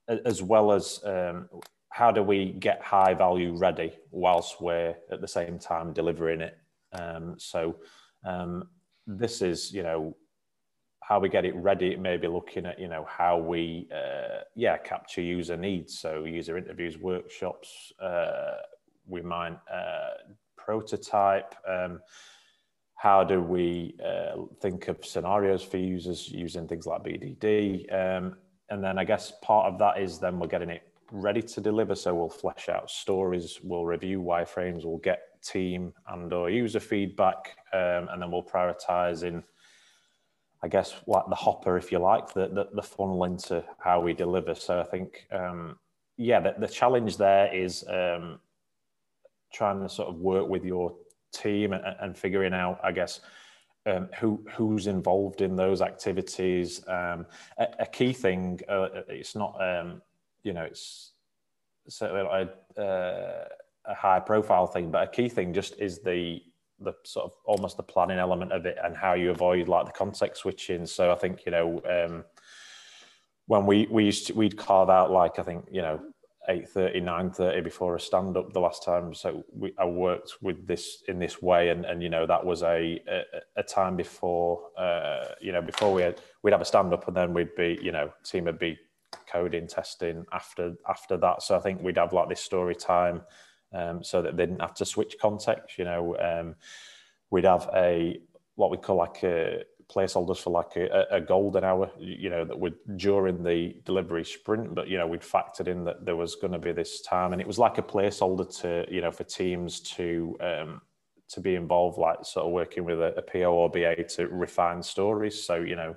[0.08, 1.50] as well as um,
[1.90, 6.58] how do we get high value ready whilst we're at the same time delivering it.
[6.92, 7.78] Um, so
[8.26, 8.70] um,
[9.08, 10.16] this is, you know,
[11.02, 11.96] how we get it ready.
[11.96, 16.00] Maybe looking at, you know, how we, uh, yeah, capture user needs.
[16.00, 17.92] So user interviews, workshops.
[18.00, 18.56] Uh,
[19.08, 21.56] we might uh, prototype?
[21.68, 22.00] Um,
[22.96, 27.92] how do we uh, think of scenarios for users using things like BDD?
[27.94, 28.38] Um,
[28.70, 31.96] and then I guess part of that is then we're getting it ready to deliver.
[31.96, 37.58] So we'll flesh out stories, we'll review wireframes, we'll get team and or user feedback,
[37.74, 39.44] um, and then we'll prioritize in,
[40.64, 44.14] I guess, like the hopper, if you like, the, the, the funnel into how we
[44.14, 44.56] deliver.
[44.56, 45.78] So I think, um,
[46.18, 48.40] yeah, the, the challenge there is um,
[49.54, 50.94] trying to sort of work with your
[51.32, 53.22] team and, and figuring out, I guess,
[53.86, 56.86] um, who who's involved in those activities.
[56.88, 57.26] Um,
[57.58, 60.02] a, a, key thing, uh, it's not, um,
[60.44, 61.12] you know, it's
[61.90, 63.46] certainly a, uh,
[63.86, 66.42] a high profile thing, but a key thing just is the
[66.80, 69.92] the sort of almost the planning element of it and how you avoid like the
[69.92, 70.86] context switching.
[70.86, 72.24] So I think you know um,
[73.48, 76.00] when we we used to, we'd carve out like I think you know
[76.50, 79.14] 8.30 9.30 before a stand-up the last time.
[79.14, 82.64] So we, i worked with this in this way and, and you know that was
[82.64, 83.22] a, a,
[83.58, 87.34] a time before uh, you know before we had we'd have a stand-up and then
[87.34, 88.78] we'd be you know team would be
[89.32, 91.44] coding testing after after that.
[91.44, 93.22] So i think we'd have like this story time
[93.74, 96.56] um, so that they didn't have to switch context you know um,
[97.30, 98.20] we'd have a
[98.56, 102.58] what we call like a placeholders for like a, a, golden hour, you know, that
[102.58, 106.54] would during the delivery sprint, but you know, we'd factored in that there was going
[106.54, 109.80] to be this time, and it was like a placeholder to, you know, for teams
[109.80, 110.82] to um,
[111.30, 114.82] to be involved, like sort of working with a, a PO or BA to refine
[114.82, 115.44] stories.
[115.44, 115.96] So you know,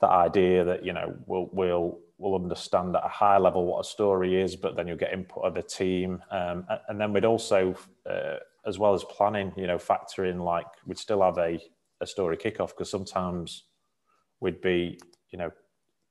[0.00, 3.88] that idea that you know we'll we'll we'll understand at a high level what a
[3.88, 7.74] story is, but then you'll get input of the team, um, and then we'd also,
[8.08, 11.60] uh, as well as planning, you know, factor in like we'd still have a
[12.00, 13.64] a story kickoff because sometimes
[14.40, 14.98] we'd be
[15.30, 15.50] you know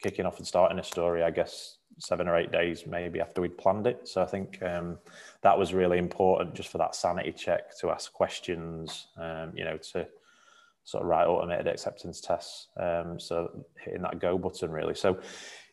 [0.02, 3.58] kicking off and starting a story, I guess seven or eight days maybe after we'd
[3.58, 4.08] planned it.
[4.08, 4.98] So I think um,
[5.42, 9.78] that was really important just for that sanity check to ask questions, um, you know,
[9.78, 10.08] to
[10.84, 12.68] sort of write automated acceptance tests.
[12.78, 14.96] Um, so hitting that go button really.
[14.96, 15.20] So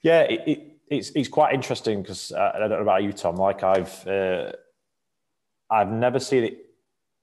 [0.03, 3.37] yeah, it, it, it's it's quite interesting because uh, I don't know about you, Tom.
[3.37, 4.53] Like I've uh,
[5.70, 6.59] I've never seen it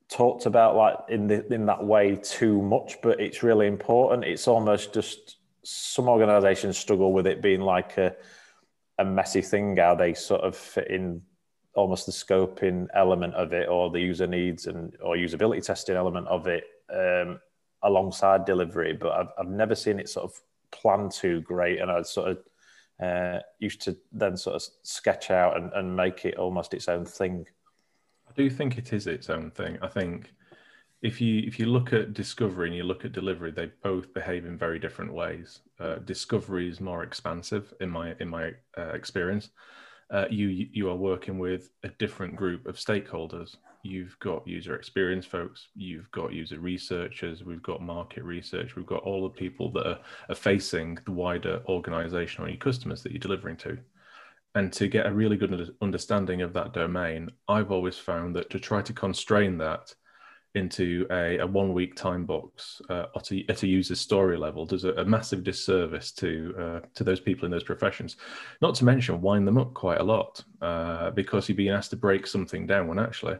[0.10, 4.26] talked about like in the in that way too much, but it's really important.
[4.26, 8.16] It's almost just some organisations struggle with it being like a
[8.98, 9.78] a messy thing.
[9.78, 11.22] How they sort of fit in
[11.76, 16.28] almost the scoping element of it, or the user needs and or usability testing element
[16.28, 17.40] of it um,
[17.84, 18.94] alongside delivery.
[18.94, 20.40] But I've I've never seen it sort of
[20.72, 22.38] planned too great, and I sort of
[23.00, 27.06] uh, used to then sort of sketch out and, and make it almost its own
[27.06, 27.46] thing.
[28.30, 29.78] I do think it is its own thing.
[29.82, 30.34] I think
[31.02, 34.46] if you if you look at discovery and you look at delivery, they both behave
[34.46, 35.60] in very different ways.
[35.80, 39.50] Uh, discovery is more expansive in my in my uh, experience.
[40.12, 43.56] Uh, you you are working with a different group of stakeholders.
[43.82, 49.04] You've got user experience folks, you've got user researchers, we've got market research, we've got
[49.04, 53.20] all the people that are, are facing the wider organization or your customers that you're
[53.20, 53.78] delivering to.
[54.56, 58.60] And to get a really good understanding of that domain, I've always found that to
[58.60, 59.94] try to constrain that
[60.56, 64.66] into a, a one week time box uh, at, a, at a user story level
[64.66, 68.18] does a, a massive disservice to uh, to those people in those professions.
[68.62, 71.98] Not to mention wind them up quite a lot uh, because you're being asked to
[71.98, 73.38] break something down when actually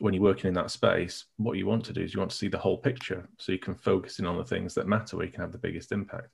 [0.00, 2.36] when you're working in that space, what you want to do is you want to
[2.36, 5.26] see the whole picture so you can focus in on the things that matter where
[5.26, 6.28] you can have the biggest impact.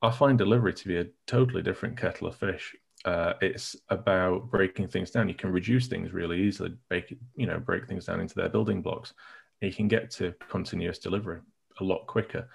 [0.00, 2.74] I find delivery to be a totally different kettle of fish.
[3.04, 5.28] Uh, it's about breaking things down.
[5.28, 8.80] You can reduce things really easily, break you know break things down into their building
[8.82, 9.12] blocks
[9.66, 11.40] you can get to continuous delivery
[11.80, 12.48] a lot quicker.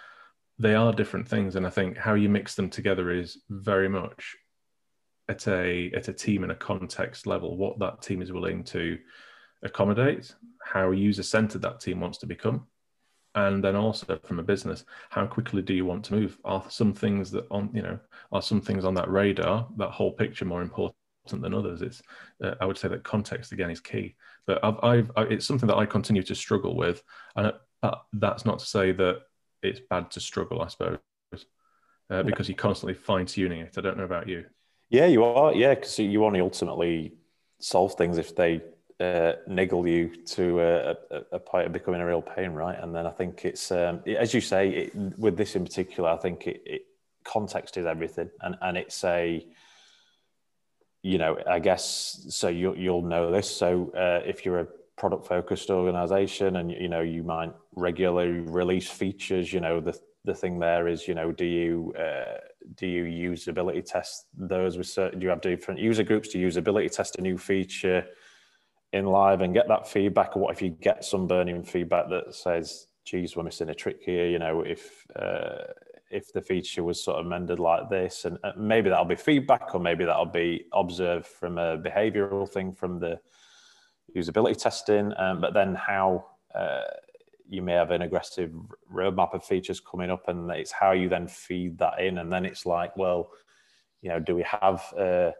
[0.59, 4.35] They are different things, and I think how you mix them together is very much
[5.29, 7.57] at a at a team and a context level.
[7.57, 8.97] What that team is willing to
[9.63, 10.33] accommodate,
[10.63, 12.67] how user centered that team wants to become,
[13.37, 16.39] and then also from a business, how quickly do you want to move?
[16.43, 17.99] Are some things that on you know
[18.31, 20.95] are some things on that radar, that whole picture more important
[21.29, 21.83] than others?
[21.83, 22.01] It's
[22.43, 24.15] uh, I would say that context again is key.
[24.47, 27.03] But I've, I've I, it's something that I continue to struggle with,
[27.35, 29.19] and uh, that's not to say that
[29.61, 30.97] it's bad to struggle, I suppose,
[32.09, 33.75] uh, because you're constantly fine tuning it.
[33.77, 34.45] I don't know about you.
[34.89, 35.53] Yeah, you are.
[35.53, 37.13] Yeah, because you only ultimately
[37.59, 38.61] solve things if they
[38.99, 42.77] uh, niggle you to a, a, a, point of becoming a real pain, right?
[42.79, 46.17] And then I think it's, um, as you say, it, with this in particular, I
[46.17, 46.81] think it, it,
[47.23, 49.45] context is everything, and and it's a
[51.03, 52.47] you know, I guess so.
[52.47, 53.49] You, you'll know this.
[53.49, 58.89] So uh, if you're a product focused organization and you know you might regularly release
[58.89, 62.37] features, you know the the thing there is you know do you uh,
[62.75, 66.91] do you usability test those with certain do you have different user groups to usability
[66.91, 68.05] test a new feature
[68.97, 72.33] in live and get that feedback or what if you get some burning feedback that
[72.33, 75.63] says geez we're missing a trick here you know if uh,
[76.09, 79.79] if the feature was sort of mended like this and maybe that'll be feedback or
[79.79, 83.19] maybe that'll be observed from a behavioral thing from the
[84.15, 86.83] usability testing um, but then how uh,
[87.49, 88.51] you may have an aggressive
[88.91, 92.45] roadmap of features coming up and it's how you then feed that in and then
[92.45, 93.29] it's like well
[94.01, 95.31] you know do we have uh,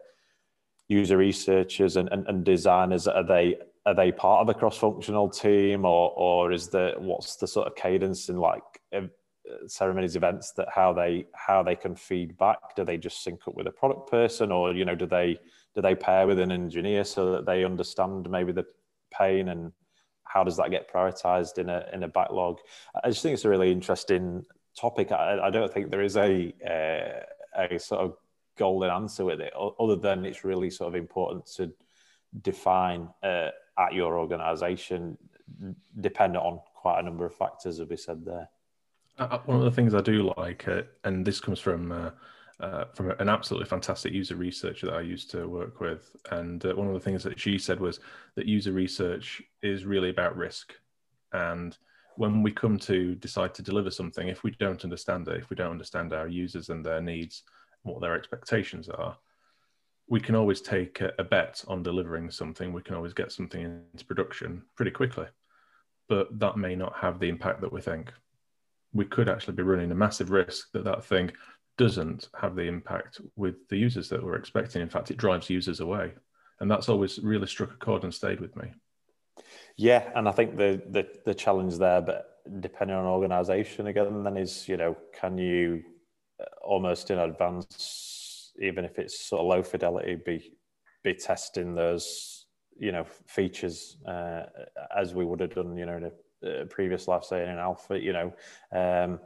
[0.88, 5.84] user researchers and, and, and designers are they are they part of a cross-functional team
[5.84, 8.62] or or is the what's the sort of cadence in like
[9.66, 12.74] ceremonies events that how they how they can feed back?
[12.76, 15.38] Do they just sync up with a product person or you know do they
[15.74, 18.66] do they pair with an engineer so that they understand maybe the
[19.12, 19.72] pain and
[20.24, 22.58] how does that get prioritized in a in a backlog?
[23.02, 24.44] I just think it's a really interesting
[24.78, 25.12] topic.
[25.12, 28.16] I, I don't think there is a uh, a sort of
[28.58, 31.72] golden answer with it other than it's really sort of important to
[32.42, 35.16] define uh, at your organization
[36.00, 38.48] dependent on quite a number of factors as we said there.
[39.18, 42.10] Uh, uh, one of the things I do like, uh, and this comes from uh,
[42.60, 46.88] uh, from an absolutely fantastic user researcher that I used to work with, and one
[46.88, 48.00] of the things that she said was
[48.34, 50.74] that user research is really about risk,
[51.32, 51.76] and
[52.16, 55.56] when we come to decide to deliver something, if we don't understand it, if we
[55.56, 57.44] don't understand our users and their needs,
[57.82, 59.16] what their expectations are,
[60.08, 62.72] we can always take a, a bet on delivering something.
[62.72, 65.26] We can always get something into production pretty quickly
[66.08, 68.12] but that may not have the impact that we think.
[68.92, 71.30] We could actually be running a massive risk that that thing
[71.76, 74.82] doesn't have the impact with the users that we're expecting.
[74.82, 76.12] In fact, it drives users away.
[76.60, 78.72] And that's always really struck a chord and stayed with me.
[79.76, 84.36] Yeah, and I think the the, the challenge there, but depending on organisation again, then
[84.36, 85.84] is you know can you
[86.68, 90.52] almost in advance, even if it's sort of low fidelity, be
[91.04, 92.46] be testing those
[92.78, 94.42] you know features uh,
[94.96, 97.58] as we would have done you know in a, a previous life, say in an
[97.58, 98.32] alpha, you know.
[98.72, 99.20] Um,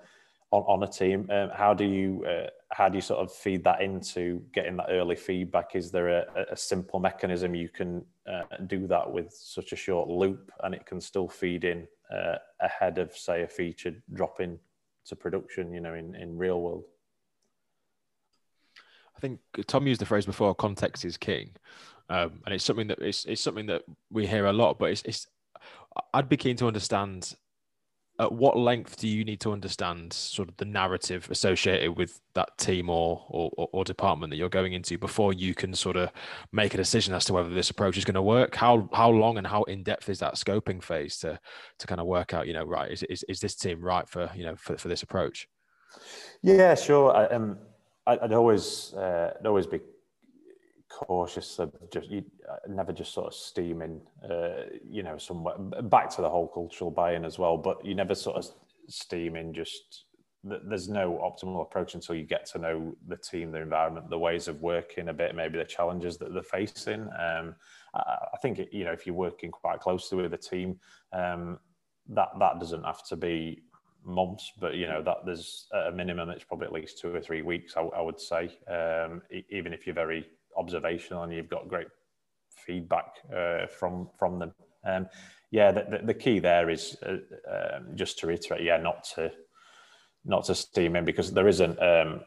[0.52, 1.28] on, on a team.
[1.31, 4.87] Um, how do you uh, how do you sort of feed that into getting that
[4.90, 5.74] early feedback?
[5.74, 10.09] Is there a, a simple mechanism you can uh, do that with such a short
[10.09, 14.59] loop, and it can still feed in uh, ahead of say a feature dropping
[15.07, 15.72] to production?
[15.72, 16.85] You know, in in real world.
[19.16, 20.55] I think Tom used the phrase before.
[20.55, 21.51] Context is king,
[22.09, 24.79] um, and it's something that it's, it's something that we hear a lot.
[24.79, 25.27] But it's, it's
[26.14, 27.35] I'd be keen to understand
[28.18, 32.57] at what length do you need to understand sort of the narrative associated with that
[32.59, 36.11] team or, or, or department that you're going into before you can sort of
[36.53, 38.55] make a decision as to whether this approach is going to work?
[38.55, 41.38] How how long and how in depth is that scoping phase to
[41.79, 42.46] to kind of work out?
[42.46, 42.92] You know, right?
[42.92, 45.48] Is is, is this team right for you know for, for this approach?
[46.42, 47.35] Yeah, sure.
[47.35, 47.59] Um,
[48.07, 49.81] I'd always uh, I'd always be
[50.91, 56.11] cautious of just you uh, never just sort of steaming uh, you know somewhere back
[56.11, 58.47] to the whole cultural buy-in as well but you never sort of
[58.88, 60.05] steaming just
[60.45, 64.49] there's no optimal approach until you get to know the team the environment the ways
[64.49, 67.09] of working a bit maybe the challenges that they're facing.
[67.19, 67.55] Um,
[67.95, 70.81] I, think you know if you're working quite closely with a team
[71.12, 71.61] um,
[72.09, 73.62] that that doesn't have to be
[74.05, 76.31] months, but you know that there's a minimum.
[76.31, 77.75] It's probably at least two or three weeks.
[77.77, 81.88] I, I would say, um, even if you're very observational and you've got great
[82.67, 84.55] feedback uh, from from them.
[84.85, 85.09] Um,
[85.51, 89.31] yeah, the, the, the, key there is uh, um, just to reiterate, yeah, not to
[90.25, 92.21] not to steam in because there isn't um,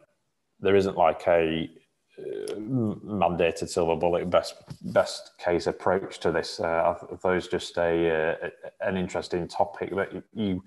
[0.60, 1.70] there isn't like a
[2.18, 4.56] uh, mandated silver bullet best
[4.94, 6.60] best case approach to this.
[6.60, 8.50] Uh, I thought it's just a, uh,
[8.82, 10.64] an interesting topic that you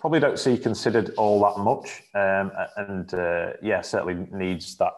[0.00, 4.94] probably don't see considered all that much, um, and uh, yeah, certainly needs that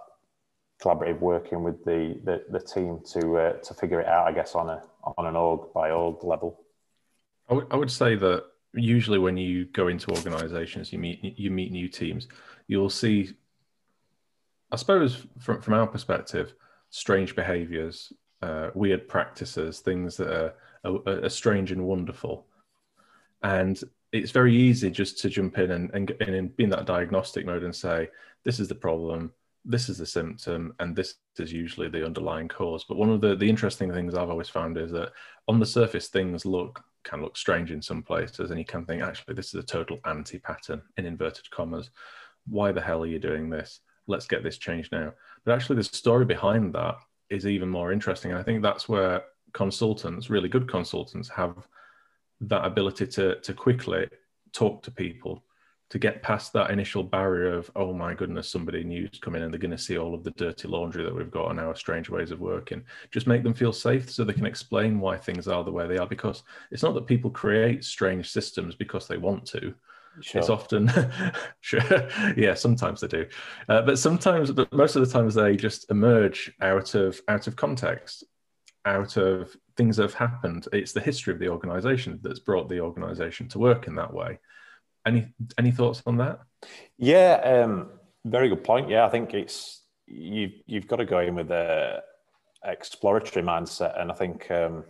[0.80, 4.26] collaborative working with the the, the team to uh, to figure it out.
[4.26, 4.82] I guess on a
[5.18, 6.60] on an org by org level.
[7.50, 11.88] I would, say that usually when you go into organisations, you meet you meet new
[11.88, 12.28] teams,
[12.68, 13.34] you'll see.
[14.70, 16.54] I suppose from from our perspective,
[16.88, 22.46] strange behaviours, uh, weird practices, things that are, are, are, strange and wonderful,
[23.42, 23.82] and
[24.12, 27.64] it's very easy just to jump in and, and, and be in that diagnostic mode
[27.64, 28.09] and say,
[28.44, 29.33] this is the problem
[29.64, 32.85] this is the symptom and this is usually the underlying cause.
[32.85, 35.12] But one of the, the interesting things i've always found is that
[35.48, 39.03] on the surface things look can look strange in some places and you can think
[39.03, 41.90] actually this is a total anti-pattern in inverted commas.
[42.46, 43.81] Why the hell are you doing this?
[44.07, 45.12] Let's get this changed now.
[45.44, 46.96] But actually the story behind that
[47.31, 49.22] is even more interesting and i think that's where
[49.55, 51.66] consultants really good consultants have
[52.42, 54.09] that ability to to quickly
[54.52, 55.42] talk to people
[55.90, 59.52] to get past that initial barrier of oh my goodness somebody new's come in and
[59.52, 62.09] they're going to see all of the dirty laundry that we've got on our strange
[62.09, 65.64] ways of working just make them feel safe so they can explain why things are
[65.64, 69.44] the way they are because it's not that people create strange systems because they want
[69.46, 69.74] to
[70.20, 70.40] Sure.
[70.40, 70.90] It's often,
[71.61, 71.81] sure,
[72.37, 72.52] yeah.
[72.52, 73.26] Sometimes they do,
[73.68, 77.57] uh, but sometimes, but most of the times they just emerge out of out of
[77.57, 78.24] context,
[78.85, 80.66] out of things that have happened.
[80.73, 84.38] It's the history of the organisation that's brought the organisation to work in that way,
[85.07, 86.40] any any thoughts on that?
[86.99, 87.90] Yeah, um,
[88.25, 88.88] very good point.
[88.88, 92.03] Yeah, I think it's you've you've got to go in with a
[92.64, 94.85] exploratory mindset, and I think um,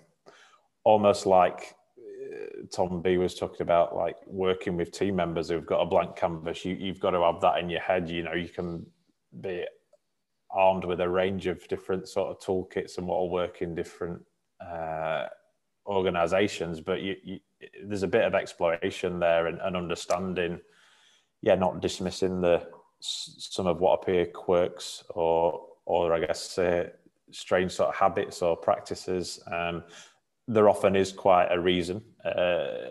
[0.85, 5.81] almost like uh, Tom B was talking about, like working with team members who've got
[5.81, 6.65] a blank canvas.
[6.65, 8.09] You you've got to have that in your head.
[8.09, 8.87] You know, you can
[9.41, 9.65] be
[10.53, 14.23] armed with a range of different sort of toolkits and what will work in different
[14.61, 15.27] uh,
[15.87, 17.40] organizations, but you, you,
[17.85, 20.61] there's a bit of exploration there and, and, understanding.
[21.40, 22.69] Yeah, not dismissing the
[23.00, 26.88] some of what appear quirks or or I guess uh,
[27.33, 29.40] strange sort of habits or practices.
[29.50, 29.83] Um,
[30.46, 32.03] there often is quite a reason.
[32.25, 32.90] Uh,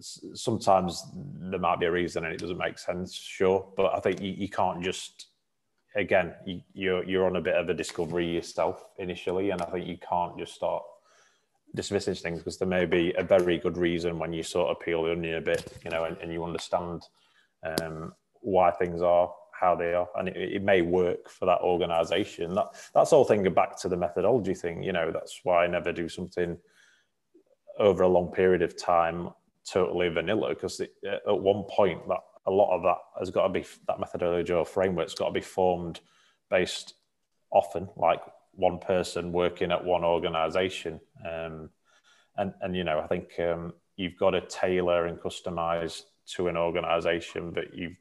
[0.00, 4.20] sometimes there might be a reason and it doesn't make sense, sure, but I think
[4.20, 5.31] you, you can't just
[5.96, 9.86] again you, you're you're on a bit of a discovery yourself initially, and I think
[9.86, 10.82] you can't just start
[11.74, 15.04] dismissing things because there may be a very good reason when you sort of peel
[15.04, 17.02] the onion a bit, you know, and, and you understand
[17.62, 22.54] um, why things are how they are, and it, it may work for that organisation.
[22.54, 24.82] That that's all thing back to the methodology thing.
[24.82, 26.58] You know, that's why I never do something
[27.78, 29.30] over a long period of time
[29.64, 33.64] totally vanilla because at one point that a lot of that has got to be
[33.86, 36.00] that methodology or framework's got to be formed
[36.50, 36.94] based
[37.52, 38.20] often like
[38.54, 41.00] one person working at one organization.
[41.24, 41.70] Um,
[42.36, 46.56] and and you know i think um, you've got to tailor and customize to an
[46.56, 47.94] organization but you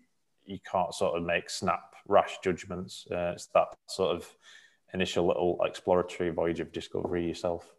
[0.45, 3.05] you can't sort of make snap rash judgments.
[3.11, 4.27] Uh, it's that sort of
[4.93, 7.73] initial little exploratory voyage of discovery yourself.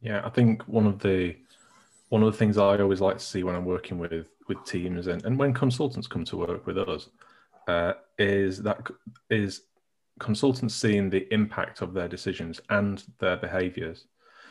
[0.00, 1.36] Yeah i think one of the
[2.08, 5.08] one of the things I always like to see when I'm working with with teams
[5.08, 7.08] and, and when consultants come to work with us
[7.66, 8.86] uh, is that
[9.28, 9.62] is
[10.20, 14.06] consultants seeing the impact of their decisions and their behaviors.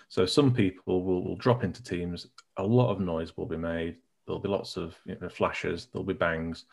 [0.09, 2.27] So some people will, will drop into teams,
[2.57, 3.95] a lot of noise will be made,
[4.25, 6.65] there'll be lots of you know, flashes, there'll be bangs,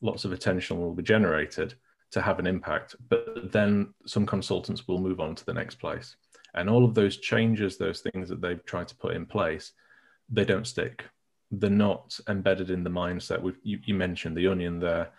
[0.00, 1.74] lots of attention will be generated
[2.12, 2.94] to have an impact.
[3.08, 6.16] But then some consultants will move on to the next place.
[6.54, 9.72] And all of those changes, those things that they've tried to put in place,
[10.28, 11.04] they don't stick.
[11.50, 13.40] They're not embedded in the mindset.
[13.40, 15.10] We've, you, you mentioned the onion there.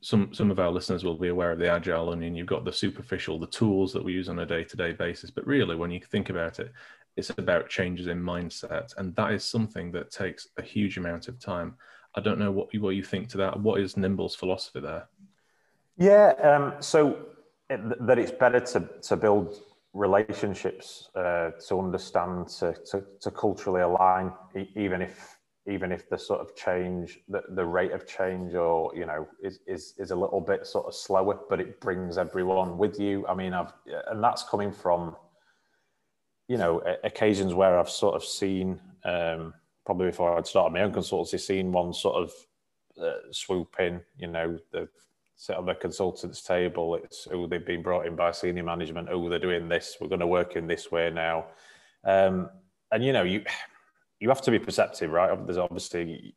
[0.00, 2.34] Some some of our listeners will be aware of the agile onion.
[2.34, 5.30] You've got the superficial, the tools that we use on a day to day basis.
[5.30, 6.72] But really, when you think about it,
[7.16, 11.38] it's about changes in mindset, and that is something that takes a huge amount of
[11.38, 11.76] time.
[12.14, 13.60] I don't know what you, what you think to that.
[13.60, 15.08] What is Nimble's philosophy there?
[15.98, 17.26] Yeah, um, so
[17.68, 19.60] that it's better to to build
[19.96, 24.30] relationships uh, to understand to, to, to culturally align
[24.74, 25.38] even if
[25.68, 29.58] even if the sort of change the, the rate of change or you know is,
[29.66, 33.26] is is a little bit sort of slower but it brings everyone with you.
[33.26, 33.72] I mean i've
[34.10, 35.16] and that's coming from
[36.46, 39.54] you know occasions where i've sort of seen um,
[39.86, 42.32] probably before i'd started my own consultancy seen one sort of
[43.02, 44.88] uh, swoop in you know the
[45.36, 46.96] sit on the consultants table.
[46.96, 49.08] It's oh they've been brought in by senior management.
[49.10, 49.96] Oh they're doing this.
[50.00, 51.46] We're going to work in this way now.
[52.04, 52.48] Um,
[52.90, 53.44] and you know you
[54.18, 55.46] you have to be perceptive, right?
[55.46, 56.34] There's obviously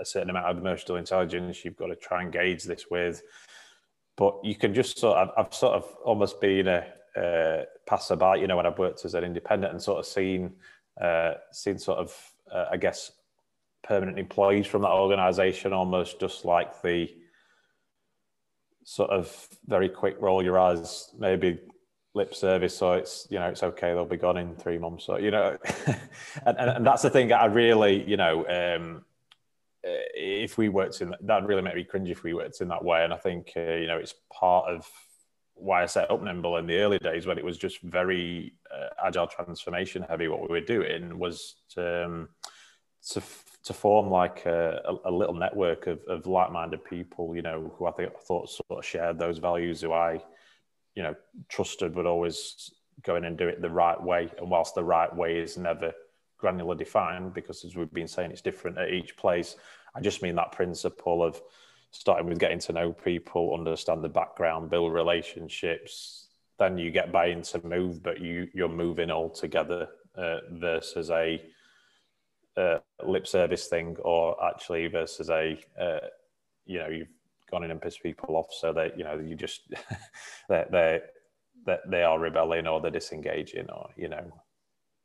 [0.00, 3.22] a, certain amount of emotional intelligence you've got to try and gauge this with.
[4.16, 6.86] But you can just sort of I've sort of almost been a,
[7.16, 10.54] a passerby, you know, when I've worked as an independent and sort of seen
[11.00, 13.12] uh, seen sort of uh, I guess
[13.82, 17.08] permanent employees from that organisation almost just like the
[18.88, 21.60] sort of very quick roll your eyes, maybe
[22.14, 23.92] lip service, so it's you know it's okay.
[23.92, 25.58] They'll be gone in three months, so you know,
[26.46, 28.46] and, and, and that's the thing I really you know.
[28.48, 29.04] Um,
[29.84, 33.04] if we worked in that, really make me cringe if we worked in that way.
[33.04, 34.88] And I think uh, you know it's part of
[35.52, 39.06] why I set up Nimble in the early days when it was just very uh,
[39.06, 40.28] agile transformation heavy.
[40.28, 42.28] What we were doing was to um,
[43.10, 43.22] to
[43.68, 47.92] to form like a, a, little network of, of like-minded people, you know, who I
[47.92, 50.22] think I thought sort of shared those values, who I,
[50.94, 51.14] you know,
[51.48, 54.30] trusted would always go in and do it the right way.
[54.38, 55.92] And whilst the right way is never
[56.38, 59.56] granular defined, because as we've been saying, it's different at each place.
[59.94, 61.40] I just mean that principle of
[61.90, 66.28] starting with getting to know people, understand the background, build relationships.
[66.58, 71.42] Then you get buy-in to move, but you you're moving all together uh, versus a
[72.58, 75.98] uh, lip service thing or actually versus a uh,
[76.66, 77.08] you know you've
[77.50, 79.62] gone in and pissed people off so that you know you just
[80.48, 81.00] they they
[81.66, 84.32] that they are rebelling or they're disengaging or you know.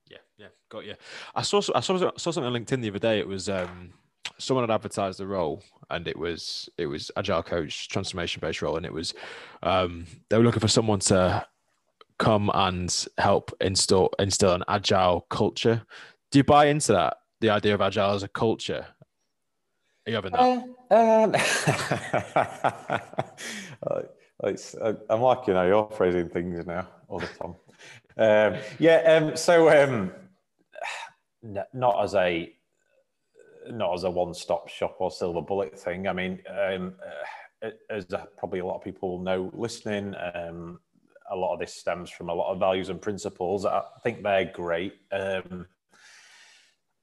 [0.10, 0.96] Yeah yeah got you
[1.36, 3.20] i saw i saw, saw something on linkedin the other day.
[3.20, 3.94] It was um
[4.38, 8.78] someone had advertised the role and it was it was agile coach transformation based role
[8.78, 9.14] and it was
[9.62, 11.46] um they were looking for someone to
[12.20, 15.84] come and help install instill an agile culture.
[16.32, 18.86] Do you buy into that the idea of agile as a culture?
[20.06, 20.70] Are you having that?
[20.94, 21.36] Uh,
[23.82, 24.04] um,
[24.44, 27.56] it's, uh, I'm like, you know, you're phrasing things now all the time.
[28.16, 30.12] Um, yeah, um, so um,
[31.74, 32.54] not as a
[33.72, 36.08] not as a one-stop shop or silver bullet thing.
[36.08, 36.94] I mean, um,
[37.64, 38.06] uh, as
[38.38, 40.80] probably a lot of people know listening, um,
[41.32, 43.66] a lot of this stems from a lot of values and principles.
[43.66, 44.94] I think they're great.
[45.12, 45.66] Um,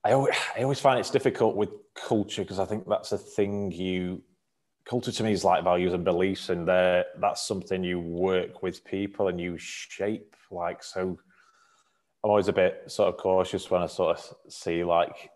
[0.05, 3.73] I always, I always find it's difficult with culture because I think that's a thing
[3.73, 4.23] you
[4.87, 8.85] culture to me is like values and beliefs and there that's something you work with
[8.85, 11.19] people and you shape like so
[12.25, 15.31] I'm always a bit sort of cautious when I sort of see like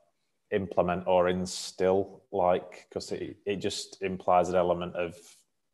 [0.51, 5.15] implement or instill like because it, it just implies an element of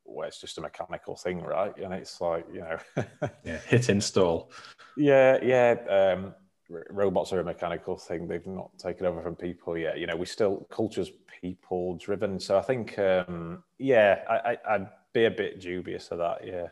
[0.04, 1.76] well it's just a mechanical thing right?
[1.78, 2.78] And it's like you know.
[3.44, 4.50] Yeah hit install.
[4.96, 6.34] Yeah yeah um
[6.90, 8.26] robots are a mechanical thing.
[8.26, 9.98] They've not taken over from people yet.
[9.98, 11.10] You know, we still culture's
[11.40, 12.38] people driven.
[12.38, 16.46] So I think, um, yeah, I, I, would be a bit dubious of that.
[16.46, 16.68] Yeah.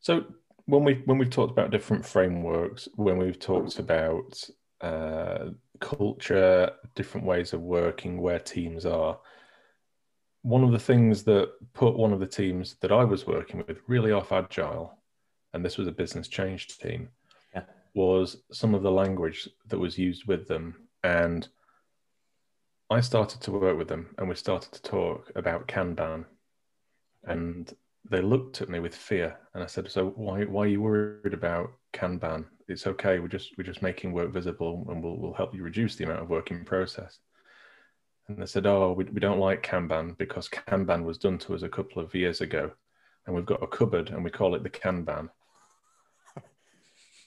[0.00, 0.24] So
[0.66, 4.42] when we when we've talked about different frameworks, when we've talked about
[4.80, 5.50] uh,
[5.80, 9.18] culture, different ways of working, where teams are.
[10.42, 13.80] One of the things that put one of the teams that I was working with
[13.86, 14.96] really off agile,
[15.52, 17.08] and this was a business change team.
[17.98, 20.86] Was some of the language that was used with them.
[21.02, 21.48] And
[22.88, 26.24] I started to work with them and we started to talk about Kanban.
[27.24, 27.74] And
[28.08, 31.34] they looked at me with fear and I said, So why why are you worried
[31.34, 32.44] about Kanban?
[32.68, 35.96] It's okay, we're just we're just making work visible and we'll we'll help you reduce
[35.96, 37.18] the amount of work in process.
[38.28, 41.62] And they said, Oh, we, we don't like Kanban because Kanban was done to us
[41.62, 42.70] a couple of years ago.
[43.26, 45.30] And we've got a cupboard and we call it the Kanban.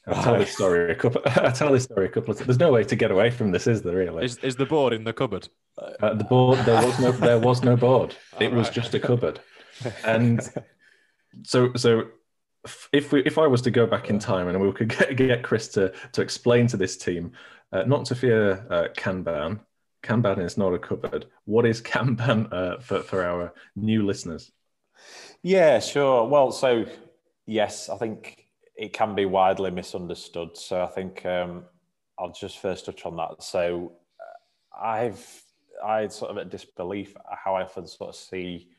[0.06, 1.22] And I tell this story a couple.
[1.26, 2.48] I tell this story a couple of times.
[2.48, 3.96] There's no way to get away from this, is there?
[3.96, 4.26] Really?
[4.26, 5.50] Is, is the board in the cupboard?
[5.78, 8.16] Uh, the board there was no there was no board.
[8.40, 9.40] It was just a cupboard.
[10.04, 10.42] And
[11.44, 12.08] so so
[12.92, 15.44] if we if I was to go back in time and we could get, get
[15.44, 17.34] Chris to to explain to this team,
[17.72, 19.62] uh, not to fear uh, Kanban.
[20.04, 21.28] Kanban is not a cupboard.
[21.46, 24.52] What is Kanban uh, for for our new listeners?
[25.44, 26.28] Yeah, sure.
[26.28, 26.86] Well, so
[27.46, 30.58] yes, I think it can be widely misunderstood.
[30.58, 31.66] So I think um,
[32.20, 33.44] I'll just first touch on that.
[33.44, 35.44] So uh, I've
[35.84, 38.70] I sort of a disbelief how I often sort of see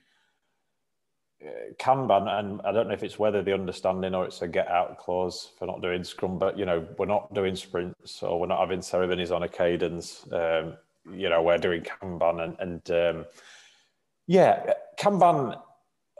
[1.44, 4.68] uh, Kanban, and I don't know if it's whether the understanding or it's a get
[4.68, 8.46] out clause for not doing Scrum, but you know we're not doing sprints or we're
[8.46, 10.26] not having ceremonies on a cadence.
[10.32, 10.74] Um,
[11.12, 13.24] you know we're doing Kanban, and, and um,
[14.26, 15.60] yeah, Kanban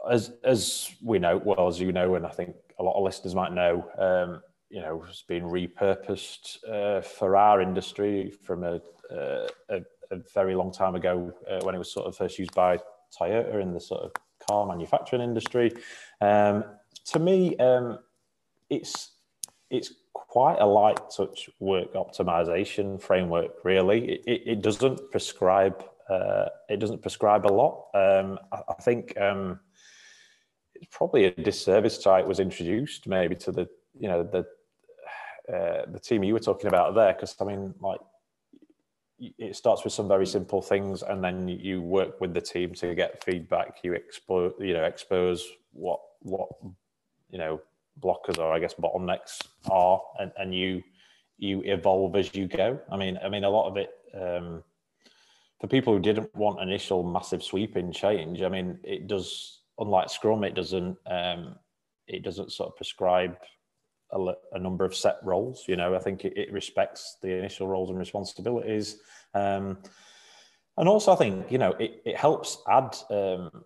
[0.09, 3.35] as as we know, well as you know, and I think a lot of listeners
[3.35, 9.47] might know, um, you know, has been repurposed uh, for our industry from a, uh,
[9.69, 12.77] a, a very long time ago uh, when it was sort of first used by
[13.19, 14.11] Toyota in the sort of
[14.47, 15.71] car manufacturing industry.
[16.21, 16.63] Um,
[17.05, 17.99] to me, um,
[18.69, 19.11] it's
[19.69, 23.63] it's quite a light touch work optimization framework.
[23.63, 25.83] Really, it, it, it doesn't prescribe.
[26.09, 27.85] Uh, it doesn't prescribe a lot.
[27.93, 29.59] Um, I, I think um,
[30.83, 34.45] it's probably a disservice it was introduced, maybe to the you know the
[35.53, 37.99] uh, the team you were talking about there, because I mean, like
[39.19, 42.95] it starts with some very simple things, and then you work with the team to
[42.95, 43.79] get feedback.
[43.83, 46.49] You expose, you know, expose what what
[47.29, 47.61] you know
[48.01, 50.83] blockers or I guess bottlenecks are, and, and you
[51.37, 52.79] you evolve as you go.
[52.91, 53.89] I mean, I mean, a lot of it.
[54.13, 54.63] Um,
[55.59, 59.62] for people who didn't want initial massive sweeping change, I mean, it does.
[59.79, 60.97] Unlike Scrum, it doesn't.
[61.09, 61.55] Um,
[62.07, 63.37] it doesn't sort of prescribe
[64.11, 65.65] a, a number of set roles.
[65.67, 68.99] You know, I think it, it respects the initial roles and responsibilities,
[69.33, 69.77] um,
[70.77, 73.63] and also I think you know it, it helps add um,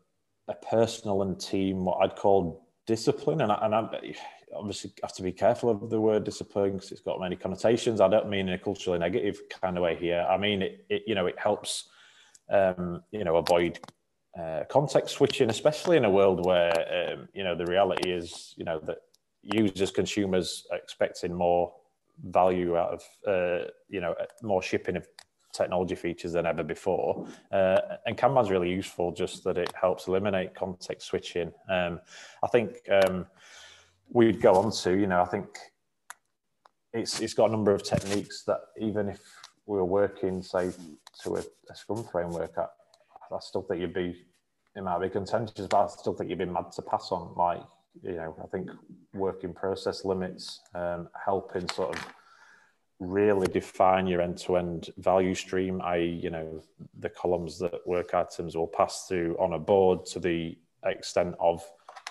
[0.47, 3.41] a personal and team what I'd call discipline.
[3.41, 4.13] And I, and I
[4.55, 8.01] obviously have to be careful of the word discipline because it's got many connotations.
[8.01, 10.25] I don't mean in a culturally negative kind of way here.
[10.29, 10.85] I mean it.
[10.89, 11.89] it you know, it helps
[12.49, 13.79] um, you know avoid
[14.39, 18.65] uh, context switching, especially in a world where um, you know the reality is you
[18.65, 18.97] know that
[19.41, 21.73] users, consumers are expecting more
[22.23, 24.13] value out of uh, you know
[24.43, 25.07] more shipping of
[25.53, 27.27] technology features than ever before.
[27.51, 31.51] Uh, and Kanban's really useful, just that it helps eliminate context switching.
[31.69, 31.99] Um,
[32.43, 33.25] I think um,
[34.09, 35.47] we'd go on to you know I think
[36.93, 39.21] it's it's got a number of techniques that even if
[39.65, 40.71] we were working say
[41.23, 42.65] to a, a Scrum framework, I,
[43.35, 44.26] I still think you'd be
[44.77, 47.33] it might be contentious, but I still think you'd be mad to pass on.
[47.35, 47.63] Like,
[48.03, 48.69] you know, I think
[49.13, 52.07] work in process limits, um, helping sort of
[52.99, 56.61] really define your end-to-end value stream, i.e., you know,
[56.99, 60.55] the columns that work items will pass through on a board to the
[60.85, 61.63] extent of,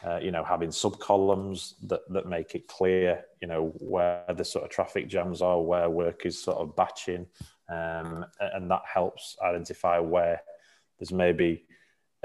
[0.05, 4.65] uh, you know, having sub-columns that, that make it clear, you know, where the sort
[4.65, 7.27] of traffic jams are, where work is sort of batching,
[7.69, 10.41] um, and that helps identify where
[10.99, 11.66] there's maybe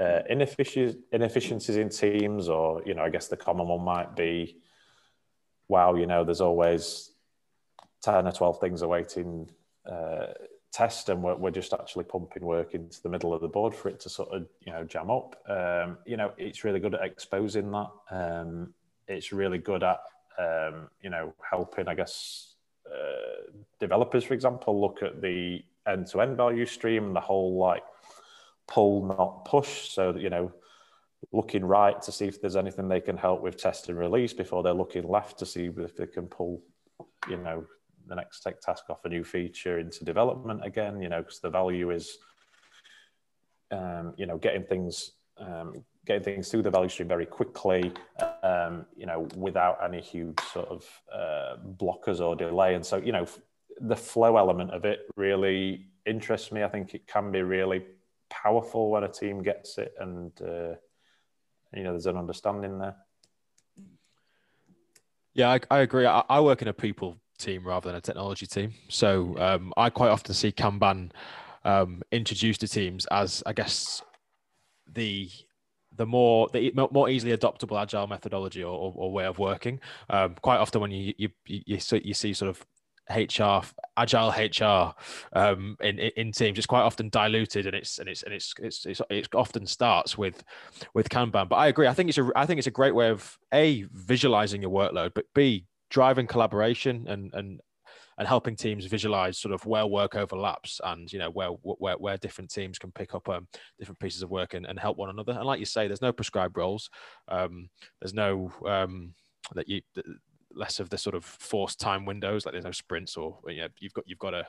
[0.02, 4.56] uh, ineffici- inefficiencies in teams, or you know, I guess the common one might be,
[5.68, 7.12] wow, you know, there's always
[8.02, 9.50] ten or twelve things awaiting
[9.90, 10.26] uh,
[10.72, 13.88] test, and we're, we're just actually pumping work into the middle of the board for
[13.88, 15.36] it to sort of you know jam up.
[15.48, 17.90] Um, you know, it's really good at exposing that.
[18.10, 18.74] Um,
[19.08, 20.00] it's really good at
[20.38, 22.54] um, you know helping, I guess,
[22.86, 27.82] uh, developers, for example, look at the end-to-end value stream and the whole like
[28.72, 29.90] pull, not push.
[29.90, 30.52] So you know,
[31.32, 34.62] looking right to see if there's anything they can help with test and release before
[34.62, 36.62] they're looking left to see if they can pull,
[37.28, 37.64] you know,
[38.08, 41.50] the next tech task off a new feature into development again, you know, because the
[41.50, 42.18] value is,
[43.70, 47.92] um, you know, getting things, um, getting things through the value stream very quickly,
[48.42, 52.74] um, you know, without any huge sort of uh, blockers or delay.
[52.74, 53.26] And so, you know,
[53.80, 56.64] the flow element of it really interests me.
[56.64, 57.84] I think it can be really
[58.42, 60.74] powerful when a team gets it, and uh,
[61.74, 62.96] you know, there's an understanding there.
[65.34, 66.06] Yeah, I, I agree.
[66.06, 69.88] I, I, work in a people team rather than a technology team, so um, I
[69.88, 71.10] quite often see Kanban
[71.64, 74.02] um, introduced to teams as, I guess,
[74.92, 75.30] the
[75.94, 79.80] the more the more easily adoptable agile methodology or, or, or way of working.
[80.10, 82.64] Um, quite often, when you you you, you, see, you see sort of
[83.10, 83.62] HR,
[83.96, 84.94] agile HR
[85.38, 86.58] um, in, in teams.
[86.58, 90.16] It's quite often diluted, and it's and it's and it's it's, it's it often starts
[90.16, 90.42] with
[90.94, 91.48] with Kanban.
[91.48, 91.86] But I agree.
[91.86, 95.12] I think it's a I think it's a great way of a visualizing your workload,
[95.14, 97.60] but b driving collaboration and and
[98.18, 102.16] and helping teams visualize sort of where work overlaps and you know where where, where
[102.18, 103.46] different teams can pick up um,
[103.78, 106.12] different pieces of work and, and help one another and like you say there's no
[106.12, 106.90] prescribed roles
[107.28, 107.68] um,
[108.00, 109.14] there's no um,
[109.54, 109.80] that you
[110.54, 113.68] less of the sort of forced time windows like there's no sprints or you know
[113.78, 114.46] you've got you've got a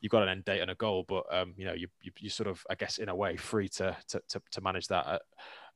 [0.00, 2.28] you've got an end date and a goal but um you know you you, you
[2.28, 5.06] sort of i guess in a way free to to to, to manage that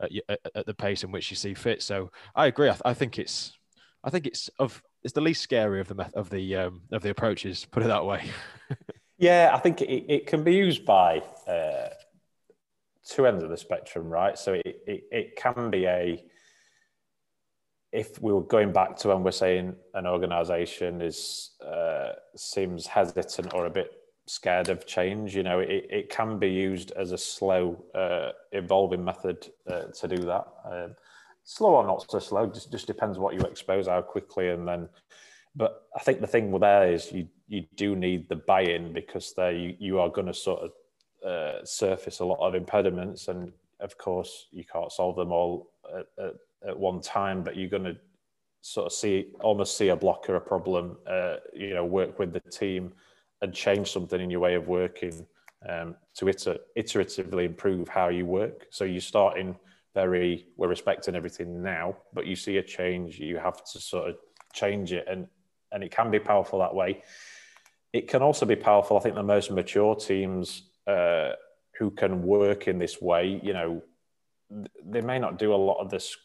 [0.01, 1.83] at, at, at, the pace in which you see fit.
[1.83, 2.68] So i agree.
[2.68, 3.57] I, I think it's
[4.05, 7.11] i think it's of it's the least scary of the of the um of the
[7.11, 8.31] approaches put it that way.
[9.18, 11.91] Yeah i think it, it can be used by uh
[13.09, 14.39] two ends of the spectrum right?
[14.39, 16.25] So it, it, it can be a
[17.93, 23.53] if we were going back to when we're saying an organization is uh, seems hesitant
[23.53, 23.93] or a bit
[24.26, 29.05] scared of change, you know, it, it can be used as a slow uh, evolving
[29.05, 30.47] method uh, to do that.
[30.64, 30.95] Um,
[31.45, 34.88] slow or not so slow, just just depends what you expose how quickly, and then.
[35.55, 39.34] But I think the thing with there is you you do need the buy-in because
[39.34, 43.53] there you, you are going to sort of uh, surface a lot of impediments, and
[43.80, 46.34] of course you can't solve them all at, at
[46.67, 47.97] at one time, but you're going to
[48.61, 52.41] sort of see almost see a blocker, a problem, uh, you know, work with the
[52.51, 52.93] team
[53.41, 55.27] and change something in your way of working
[55.69, 58.67] um, to iter- iteratively improve how you work.
[58.71, 59.57] So you start in
[59.95, 64.17] very we're respecting everything now, but you see a change, you have to sort of
[64.53, 65.27] change it, and
[65.73, 67.03] and it can be powerful that way.
[67.93, 68.97] It can also be powerful.
[68.97, 71.33] I think the most mature teams uh,
[71.79, 73.83] who can work in this way, you know,
[74.85, 76.17] they may not do a lot of this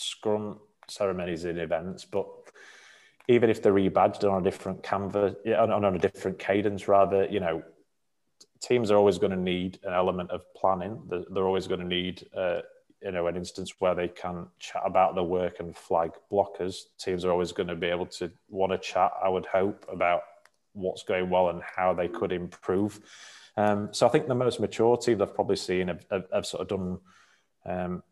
[0.00, 2.26] scrum ceremonies and events, but
[3.28, 7.38] even if they're rebadged on a different canvas, on, on a different cadence, rather, you
[7.38, 7.62] know,
[8.60, 11.00] teams are always going to need an element of planning.
[11.08, 12.60] They're, they're always going to need, uh,
[13.02, 16.82] you know, an instance where they can chat about their work and flag blockers.
[16.98, 20.22] Teams are always going to be able to want to chat, I would hope, about
[20.72, 23.00] what's going well and how they could improve.
[23.56, 26.62] Um, so I think the most mature teams I've probably seen have, have, have sort
[26.62, 26.98] of done
[27.66, 28.02] um,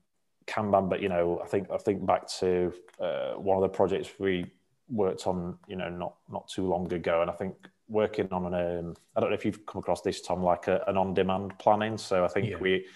[0.49, 4.09] Kanban, but you know, I think I think back to uh, one of the projects
[4.18, 4.46] we
[4.88, 7.55] worked on, you know, not not too long ago, and I think
[7.88, 10.82] working on an um, I don't know if you've come across this, Tom, like a,
[10.86, 11.99] an on-demand planning.
[11.99, 12.57] So I think yeah.
[12.57, 12.86] we,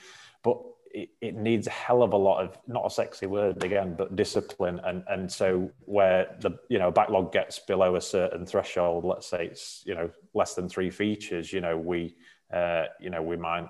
[0.43, 0.61] but
[0.93, 4.17] it, it, needs a hell of a lot of not a sexy word again, but
[4.17, 9.27] discipline, and and so where the you know backlog gets below a certain threshold, let's
[9.27, 12.17] say it's you know less than three features, you know we
[12.53, 13.67] uh, you know we might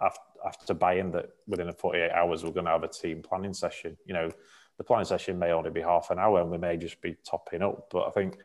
[0.00, 3.22] have have to buy in that within 48 hours we're going to have a team
[3.22, 3.96] planning session.
[4.06, 4.30] You know,
[4.76, 7.62] the planning session may only be half an hour and we may just be topping
[7.62, 7.88] up.
[7.90, 8.38] But I think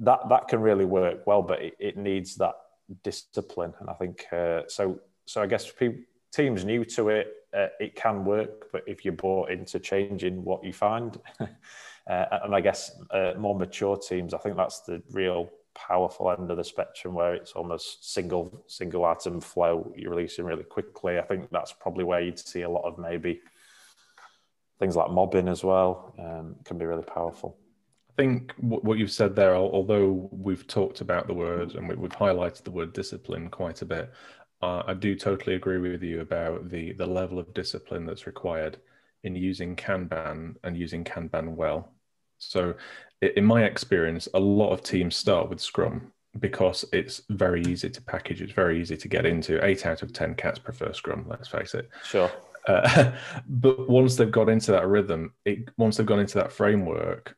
[0.00, 2.54] that that can really work well, but it, it needs that
[3.02, 3.72] discipline.
[3.80, 5.00] And I think uh, so.
[5.26, 6.00] So I guess people,
[6.32, 8.72] teams new to it, uh, it can work.
[8.72, 11.46] But if you're bought into changing what you find, uh,
[12.06, 16.56] and I guess uh, more mature teams, I think that's the real powerful end of
[16.56, 21.18] the spectrum where it's almost single single atom flow you're releasing really quickly.
[21.18, 23.40] I think that's probably where you'd see a lot of maybe
[24.78, 27.56] things like mobbing as well um, can be really powerful.
[28.10, 32.64] I think what you've said there although we've talked about the word and we've highlighted
[32.64, 34.12] the word discipline quite a bit
[34.60, 38.78] uh, i do totally agree with you about the the level of discipline that's required
[39.22, 41.92] in using kanban and using kanban well.
[42.38, 42.74] So
[43.20, 48.02] in my experience, a lot of teams start with Scrum because it's very easy to
[48.02, 48.40] package.
[48.40, 49.64] It's very easy to get into.
[49.64, 51.88] Eight out of 10 cats prefer Scrum, let's face it.
[52.04, 52.30] Sure.
[52.66, 53.12] Uh,
[53.48, 57.36] but once they've got into that rhythm, it, once they've gone into that framework,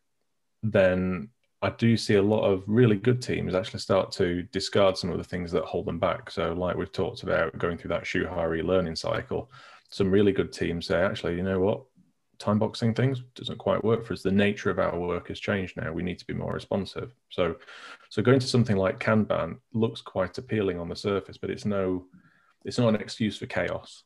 [0.62, 1.30] then
[1.62, 5.18] I do see a lot of really good teams actually start to discard some of
[5.18, 6.30] the things that hold them back.
[6.30, 9.50] So, like we've talked about going through that Shuhari learning cycle,
[9.88, 11.82] some really good teams say, actually, you know what?
[12.42, 14.22] Time boxing things doesn't quite work for us.
[14.22, 15.92] The nature of our work has changed now.
[15.92, 17.12] We need to be more responsive.
[17.30, 17.56] So,
[18.10, 22.06] so going to something like Kanban looks quite appealing on the surface, but it's no,
[22.64, 24.02] it's not an excuse for chaos.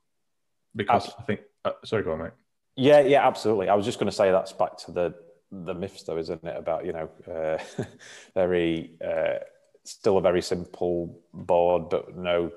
[0.74, 2.32] Because I think, uh, sorry, go on, mate.
[2.76, 3.70] Yeah, yeah, absolutely.
[3.70, 5.14] I was just going to say that's back to the
[5.51, 6.57] the myths, though, isn't it?
[6.57, 7.84] About you know, uh,
[8.34, 9.39] very uh,
[9.84, 12.53] still a very simple board, but no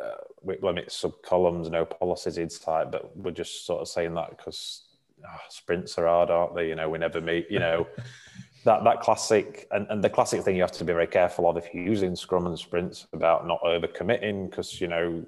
[0.00, 2.90] uh, limits, sub columns, no policies inside.
[2.90, 4.84] But we're just sort of saying that because
[5.26, 6.68] oh, sprints are hard, aren't they?
[6.68, 7.46] You know, we never meet.
[7.50, 7.86] You know,
[8.64, 11.56] that that classic and, and the classic thing you have to be very careful of
[11.56, 15.24] if you're using Scrum and sprints about not over committing because you know,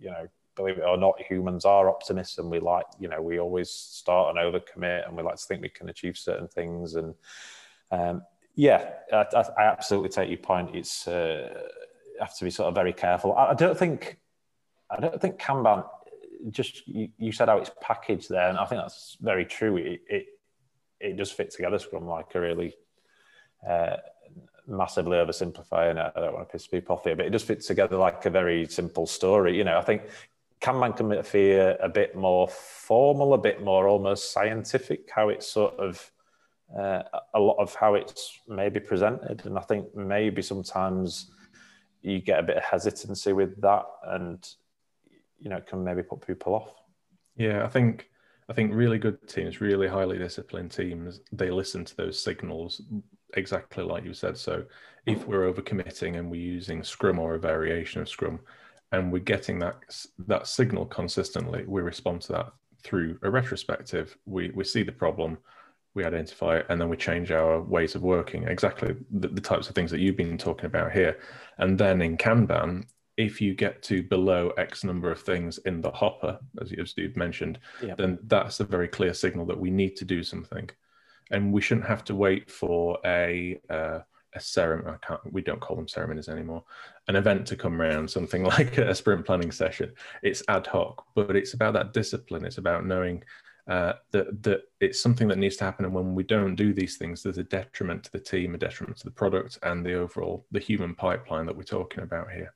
[0.00, 3.38] you know, believe it or not, humans are optimists and we like, you know, we
[3.38, 6.94] always start and overcommit and we like to think we can achieve certain things.
[6.94, 7.14] And
[7.92, 8.22] um,
[8.54, 10.74] yeah, I, I, absolutely take your point.
[10.74, 11.62] It's uh,
[12.18, 13.34] have to be sort of very careful.
[13.36, 14.18] I, I don't think,
[14.90, 15.86] I don't think Kanban.
[16.50, 19.76] Just you, you, said how it's packaged there, and I think that's very true.
[19.76, 20.26] It it,
[21.00, 22.74] it does fit together Scrum like a really
[23.68, 23.96] uh,
[24.66, 26.12] massively oversimplifying it.
[26.16, 28.30] I don't want to piss people off here, but it does fit together like a
[28.30, 29.56] very simple story.
[29.56, 30.02] You know, I think
[30.60, 35.78] Kanban can feel a bit more formal, a bit more almost scientific, how it's sort
[35.78, 36.10] of
[36.76, 37.02] uh,
[37.34, 39.44] a lot of how it's maybe presented.
[39.46, 41.30] And I think maybe sometimes
[42.02, 44.46] you get a bit of hesitancy with that and,
[45.38, 46.70] you know, can maybe put people off.
[47.36, 48.08] Yeah, I think.
[48.48, 52.80] I think really good teams, really highly disciplined teams, they listen to those signals
[53.34, 54.38] exactly like you said.
[54.38, 54.64] So
[55.04, 58.38] if we're overcommitting and we're using Scrum or a variation of Scrum,
[58.92, 59.76] and we're getting that
[60.26, 62.52] that signal consistently, we respond to that
[62.84, 64.16] through a retrospective.
[64.26, 65.38] We we see the problem,
[65.94, 68.44] we identify it, and then we change our ways of working.
[68.44, 71.18] Exactly the, the types of things that you've been talking about here.
[71.58, 75.90] And then in Kanban, if you get to below X number of things in the
[75.90, 77.58] hopper, as, you, have mentioned,
[77.96, 80.68] then that's a very clear signal that we need to do something,
[81.30, 84.00] and we shouldn't have to wait for a uh,
[84.34, 84.90] a ceremony.
[85.02, 85.32] I can't.
[85.32, 86.62] We don't call them ceremonies anymore.
[87.08, 89.92] An event to come around, something like a sprint planning session.
[90.22, 92.44] It's ad hoc, but it's about that discipline.
[92.44, 93.24] It's about knowing
[93.68, 95.84] uh, that that it's something that needs to happen.
[95.84, 98.98] And when we don't do these things, there's a detriment to the team, a detriment
[98.98, 102.52] to the product, and the overall the human pipeline that we're talking about here.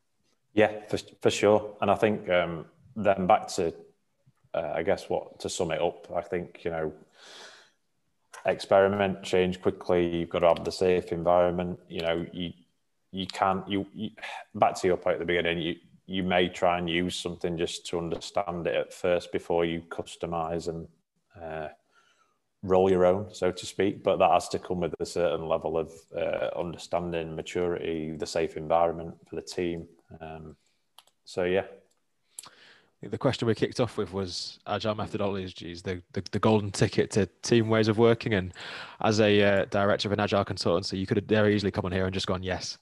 [0.52, 1.76] Yeah, for for sure.
[1.80, 3.72] And I think um, then back to,
[4.54, 6.10] uh, I guess what to sum it up.
[6.14, 6.92] I think you know
[8.46, 10.18] experiment, change quickly.
[10.18, 11.78] You've got to have the safe environment.
[11.88, 12.52] You know, you
[13.12, 13.68] you can't.
[13.68, 14.10] You, you
[14.54, 15.58] back to your point at the beginning.
[15.58, 15.76] You
[16.06, 20.66] you may try and use something just to understand it at first before you customize
[20.66, 20.88] and
[21.40, 21.68] uh,
[22.64, 24.02] roll your own, so to speak.
[24.02, 28.56] But that has to come with a certain level of uh, understanding, maturity, the safe
[28.56, 29.86] environment for the team.
[30.20, 30.56] Um,
[31.24, 31.64] so yeah,
[33.02, 37.26] the question we kicked off with was agile methodologies, the, the, the golden ticket to
[37.42, 38.34] team ways of working.
[38.34, 38.52] And
[39.00, 41.92] as a uh, director of an agile consultancy, you could have very easily come on
[41.92, 42.76] here and just gone yes.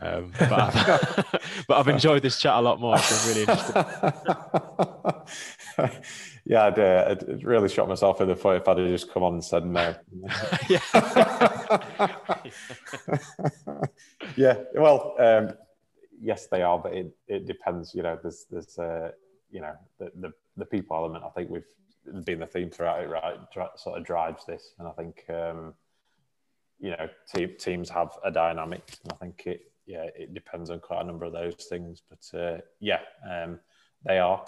[0.00, 1.24] Um, but, I've,
[1.68, 2.96] but, I've, enjoyed this chat a lot more.
[2.98, 3.84] It's been really interesting.
[6.44, 9.22] yeah, I'd, uh, I'd, really shot myself in the foot if I'd have just come
[9.22, 9.94] on and said no.
[10.68, 10.80] yeah.
[14.36, 14.56] yeah.
[14.74, 15.52] Well, um,
[16.24, 17.94] yes, they are, but it, it depends.
[17.94, 19.10] You know, there's there's uh,
[19.50, 21.24] you know the, the, the people element.
[21.24, 23.38] I think we've been the theme throughout it, right?
[23.76, 25.74] Sort of drives this, and I think um,
[26.80, 30.80] you know te- teams have a dynamic, and I think it yeah it depends on
[30.80, 32.02] quite a number of those things.
[32.08, 33.00] But uh, yeah,
[33.30, 33.60] um,
[34.04, 34.44] they are.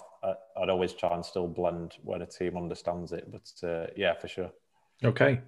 [0.59, 4.27] I'd always try and still blend when a team understands it, but uh, yeah, for
[4.27, 4.51] sure.
[5.03, 5.41] Okay.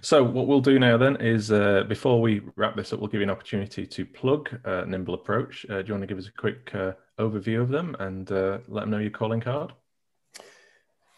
[0.00, 3.20] So what we'll do now then is uh, before we wrap this up, we'll give
[3.20, 5.66] you an opportunity to plug uh, Nimble Approach.
[5.68, 8.58] Uh, do you want to give us a quick uh, overview of them and uh,
[8.68, 9.72] let them know your calling card?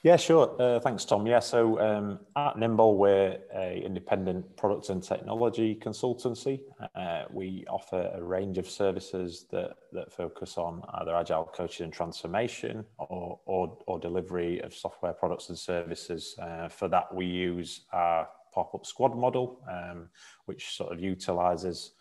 [0.07, 0.55] Yeah, sure.
[0.63, 1.27] Uh, thanks, Tom.
[1.27, 6.61] Yeah, so um, at Nimble, we're a independent product and technology consultancy.
[6.95, 11.93] Uh, we offer a range of services that, that focus on either agile coaching and
[11.93, 16.37] transformation or, or, or delivery of software products and services.
[16.41, 20.09] Uh, for that, we use our pop-up squad model, um,
[20.45, 21.95] which sort of utilizes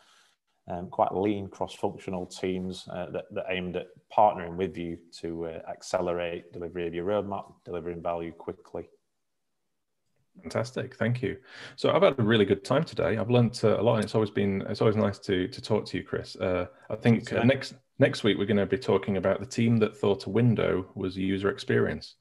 [0.67, 5.59] um, quite lean cross-functional teams uh, that, that aimed at partnering with you to uh,
[5.69, 8.89] accelerate delivery of your roadmap, delivering value quickly.
[10.41, 11.37] Fantastic, thank you.
[11.75, 13.17] So I've had a really good time today.
[13.17, 15.85] I've learned uh, a lot, and it's always been it's always nice to to talk
[15.85, 16.35] to you, Chris.
[16.35, 19.77] Uh, I think uh, next next week we're going to be talking about the team
[19.77, 22.15] that thought a window was user experience,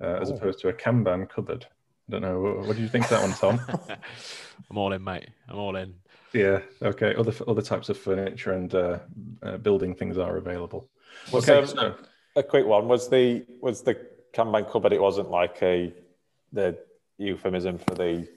[0.00, 0.36] uh, as oh.
[0.36, 1.66] opposed to a Kanban cupboard.
[2.08, 2.62] I don't know.
[2.64, 3.60] What do you think of that one, Tom?
[4.70, 5.28] I'm all in, mate.
[5.48, 5.94] I'm all in.
[6.32, 6.60] Yeah.
[6.82, 7.14] Okay.
[7.14, 8.98] Other other types of furniture and uh,
[9.42, 10.88] uh, building things are available.
[11.32, 11.60] Was okay.
[11.60, 11.94] Um, so,
[12.36, 13.96] a quick one was the was the
[14.34, 14.92] Kanban cupboard?
[14.92, 15.92] It wasn't like a
[16.52, 16.78] the
[17.18, 18.28] euphemism for the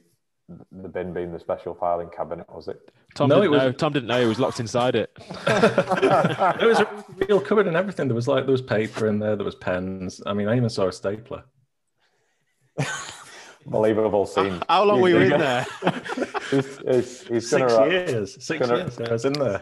[0.71, 2.91] the bin being the special filing cabinet, was it?
[3.15, 3.61] Tom no, didn't it was...
[3.61, 3.71] know.
[3.71, 5.11] Tom didn't know he was locked inside it.
[5.47, 8.07] it was a real cupboard and everything.
[8.07, 9.35] There was like there was paper in there.
[9.35, 10.21] There was pens.
[10.25, 11.43] I mean, I even saw a stapler.
[13.65, 14.61] Believable scene.
[14.67, 15.65] How long were you in there?
[16.51, 18.43] he's, he's, he's Six years.
[18.43, 18.99] Six gonna, years.
[18.99, 19.61] I was in there.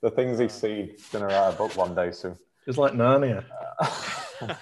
[0.00, 0.88] the things he's seen.
[0.90, 2.36] He's going to write a book one day soon.
[2.66, 3.44] It's like Narnia.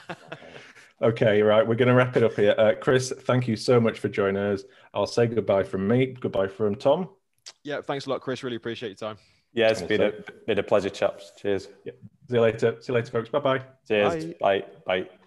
[1.02, 1.66] okay, right.
[1.66, 2.54] We're going to wrap it up here.
[2.56, 4.62] Uh, Chris, thank you so much for joining us.
[4.94, 6.06] I'll say goodbye from me.
[6.06, 7.08] Goodbye from Tom.
[7.64, 8.42] Yeah, thanks a lot, Chris.
[8.42, 9.18] Really appreciate your time.
[9.52, 10.12] Yeah, it's been a,
[10.46, 11.32] been a pleasure, chaps.
[11.36, 11.68] Cheers.
[11.84, 11.92] Yeah.
[12.28, 12.76] See you later.
[12.80, 13.28] See you later, folks.
[13.30, 13.62] Bye-bye.
[13.88, 14.24] Cheers.
[14.26, 14.34] Bye.
[14.40, 14.64] Bye.
[15.04, 15.08] Bye.